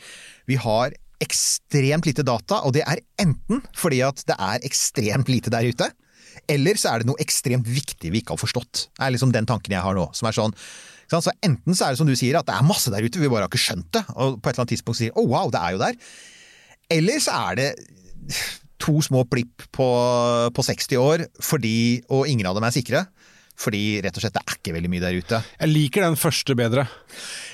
[0.49, 5.53] Vi har ekstremt lite data, og det er enten fordi at det er ekstremt lite
[5.53, 5.91] der ute,
[6.49, 8.88] eller så er det noe ekstremt viktig vi ikke har forstått.
[8.89, 10.57] Det er liksom den tanken jeg har nå, som er sånn
[11.13, 13.30] så Enten så er det som du sier, at det er masse der ute, vi
[13.30, 15.51] bare har ikke skjønt det, og på et eller annet tidspunkt sier 'å oh, wow,
[15.53, 15.99] det er jo der'.
[16.89, 17.69] Eller så er det
[18.82, 19.89] to små plipp på,
[20.53, 23.05] på 60 år, fordi, og ingen av dem er sikre.
[23.53, 25.39] Fordi rett og slett det er ikke veldig mye der ute.
[25.59, 26.88] Jeg liker den første bedre.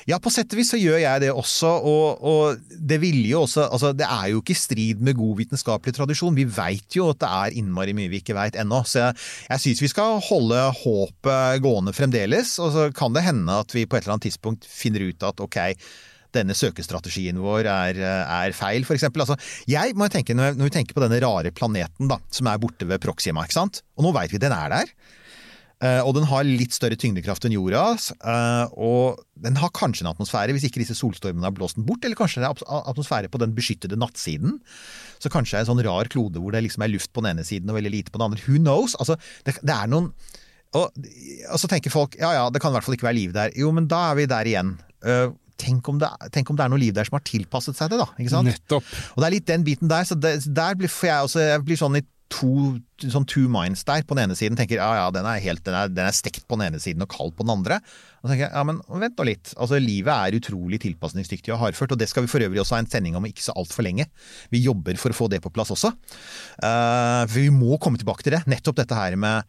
[0.07, 3.43] Ja, på sett og vis så gjør jeg det også, og, og det ville jo
[3.43, 6.37] også Altså, det er jo ikke i strid med god vitenskapelig tradisjon.
[6.37, 8.79] Vi veit jo at det er innmari mye vi ikke veit ennå.
[8.87, 9.17] Så jeg,
[9.51, 13.85] jeg syns vi skal holde håpet gående fremdeles, og så kan det hende at vi
[13.85, 15.59] på et eller annet tidspunkt finner ut at ok,
[16.35, 19.25] denne søkestrategien vår er, er feil, eksempel.
[19.25, 19.37] Altså,
[19.69, 23.01] jeg må tenke, når vi tenker på denne rare planeten da, som er borte ved
[23.03, 23.83] Proxima, ikke sant?
[23.97, 24.93] og nå veit vi den er der.
[25.79, 27.93] Uh, og den har litt større tyngdekraft enn jorda.
[28.19, 32.03] Uh, og den har kanskje en atmosfære, hvis ikke disse solstormene har blåst den bort.
[32.03, 34.57] Eller kanskje det er atmosfære på den beskyttede nattsiden.
[35.23, 37.31] Så kanskje det er en sånn rar klode hvor det liksom er luft på den
[37.31, 38.43] ene siden og veldig lite på den andre.
[38.43, 38.97] Who knows?
[38.99, 39.15] Altså,
[39.47, 40.11] det, det er noen
[40.77, 43.31] og, og, så tenker folk ja ja, det kan i hvert fall ikke være liv
[43.33, 43.55] der.
[43.57, 44.75] Jo, men da er vi der igjen.
[45.59, 47.99] Tenk, om det, tenk om det er noe liv der som har tilpasset seg det,
[48.01, 48.07] da.
[48.17, 48.47] Ikke sant?
[48.47, 48.93] Nettopp.
[49.15, 50.07] Og det er litt den biten der.
[50.07, 53.83] Så det, der blir, for jeg, også, jeg blir sånn i to, sånn two minds
[53.87, 54.03] der.
[54.07, 56.45] På den ene siden tenker ja ja, den er, helt, den, er, den er stekt
[56.47, 57.79] på den ene siden og kald på den andre.
[58.19, 59.53] Og så tenker jeg ja, men vent nå litt.
[59.57, 62.83] Altså Livet er utrolig tilpasningsdyktig og hardført, og det skal vi for øvrig også ha
[62.83, 64.07] en sending om ikke så altfor lenge.
[64.53, 65.93] Vi jobber for å få det på plass også.
[66.61, 68.45] Uh, for vi må komme tilbake til det.
[68.51, 69.43] Nettopp dette her med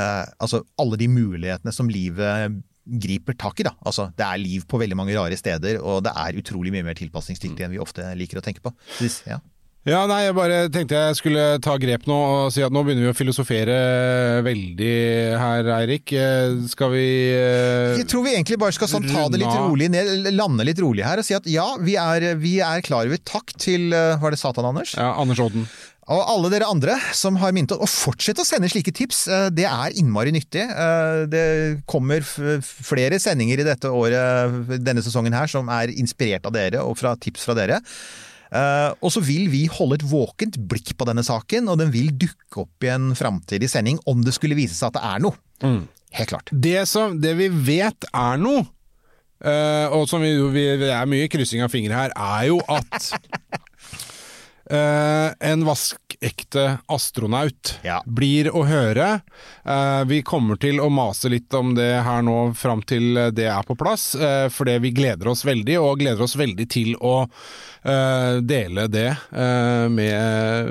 [0.00, 3.66] uh, altså alle de mulighetene som livet griper tak i.
[3.68, 3.74] da.
[3.84, 6.98] Altså, Det er liv på veldig mange rare steder, og det er utrolig mye mer
[6.98, 8.72] tilpasningsdyktig enn vi ofte liker å tenke på.
[8.98, 9.40] Så, ja.
[9.88, 13.06] Ja, nei, jeg bare tenkte jeg skulle ta grep nå og si at nå begynner
[13.06, 13.76] vi å filosofere
[14.44, 14.90] veldig
[15.40, 16.12] her, Eirik.
[16.12, 19.88] Eh, Skal vi uh, Jeg tror vi egentlig bare skal sånn, ta det litt rolig
[19.88, 23.24] ned, lande litt rolig her og si at ja, vi er, vi er klar over
[23.24, 24.92] Takk til eh, Var det Satan, Anders?
[25.00, 25.64] Ja, Anders Odden.
[26.10, 29.28] Og alle dere andre som har minnet oss, og fortsett å sende slike tips.
[29.30, 30.64] eh, Det er innmari nyttig.
[30.66, 36.52] Eh, Det kommer flere sendinger i dette året, denne sesongen her, som er inspirert av
[36.52, 37.78] dere og fra tips fra dere.
[38.50, 42.10] Eh, og så vil vi holde et våkent blikk på denne saken, og den vil
[42.10, 45.38] dukke opp i en framtidig sending om det skulle vise seg at det er noe.
[46.10, 46.50] Helt klart.
[46.50, 48.66] Det, som, det vi vet er noe,
[49.94, 53.12] og som vi, vi, det er mye kryssing av fingre her, er jo at
[54.70, 57.74] eh, en vaskekte astronaut
[58.06, 59.08] blir å høre.
[59.66, 63.66] Uh, vi kommer til å mase litt om det her nå fram til det er
[63.66, 67.14] på plass, uh, fordi vi gleder oss veldig, og gleder oss veldig til å
[67.82, 70.70] eh, dele det eh, med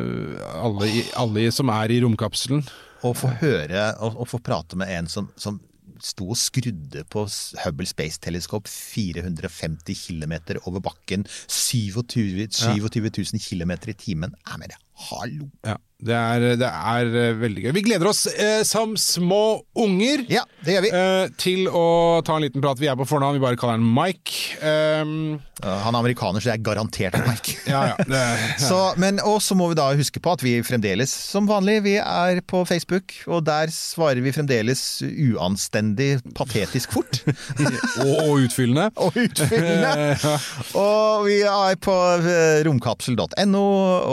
[0.53, 2.63] alle, alle som er i romkapselen.
[2.99, 5.59] Å få høre og, og få prate med en som, som
[6.05, 7.25] sto og skrudde på
[7.63, 10.33] Hubble Space Telescope 450 km
[10.65, 14.35] over bakken, 27, 27 000 km i timen.
[14.47, 14.75] Ja, men
[15.07, 15.47] hallo!
[15.65, 17.71] Ja, det er, det er eh, veldig gøy.
[17.75, 20.91] Vi gleder oss eh, som små unger Ja, det gjør vi.
[20.95, 21.83] eh, til å
[22.23, 22.79] ta en liten prat.
[22.79, 24.55] Vi er på fornavn, vi bare kaller han Mike.
[24.63, 27.57] Um, Han er amerikaner, så det er garantert Mike.
[27.67, 28.21] ja, ja, det.
[28.69, 31.97] Så, men, og så må vi da huske på at vi fremdeles, som vanlig, vi
[31.99, 37.19] er på Facebook, og der svarer vi fremdeles uanstendig patetisk fort.
[38.05, 38.87] og, og utfyllende.
[38.95, 40.15] og utfyllende.
[40.15, 40.37] Ja.
[40.79, 43.65] Og vi er på eh, romkapsel.no,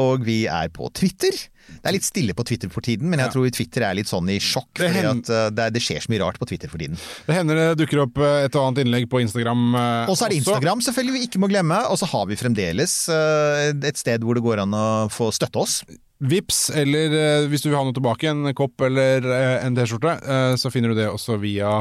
[0.02, 1.50] og vi er på Twitter.
[1.66, 4.30] Det er litt stille på Twitter for tiden, men jeg tror Twitter er litt sånn
[4.32, 4.70] i sjokk.
[4.78, 6.98] Det fordi at eh, det, det skjer så mye rart på Twitter for tiden.
[7.26, 9.68] Det hender det dukker opp eh, et og annet innlegg på Instagram.
[9.76, 10.10] også.
[10.12, 10.40] Og så er det.
[10.42, 14.38] Instagram selvfølgelig vi ikke må glemme, og så har vi fremdeles eh, et sted hvor
[14.38, 15.80] det går an å få støtte oss.
[16.16, 20.14] Vips, eller eh, hvis du vil ha noe tilbake, en kopp eller eh, en T-skjorte,
[20.24, 21.74] eh, så finner du det også via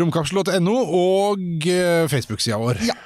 [0.00, 1.68] romkapsel.no og
[2.10, 2.80] Facebook-sida vår.
[2.88, 2.96] Ja.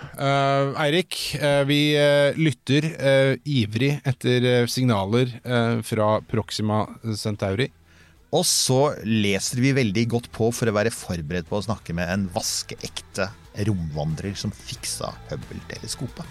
[0.83, 6.85] Eirik, eh, vi eh, lytter eh, ivrig etter eh, signaler eh, fra Proxima
[7.17, 7.71] Centauri.
[8.29, 12.11] Og så leser vi veldig godt på for å være forberedt på å snakke med
[12.13, 13.31] en vaskeekte
[13.69, 16.29] romvandrer som fiksa Hubble-teleskopet.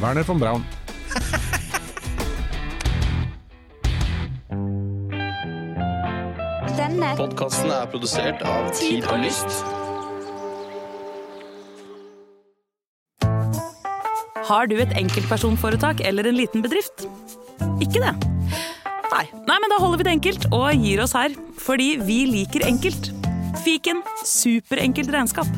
[0.00, 0.64] Werner von Braun.
[6.78, 9.60] Denne Podkasten er produsert av Tid og Lyst.
[14.50, 17.04] Har du et enkeltpersonforetak eller en liten bedrift?
[17.82, 18.14] Ikke det?
[19.10, 19.24] Nei.
[19.48, 21.34] Nei, men da holder vi det enkelt og gir oss her.
[21.60, 23.10] Fordi vi liker enkelt.
[23.64, 25.50] Fiken superenkelt regnskap.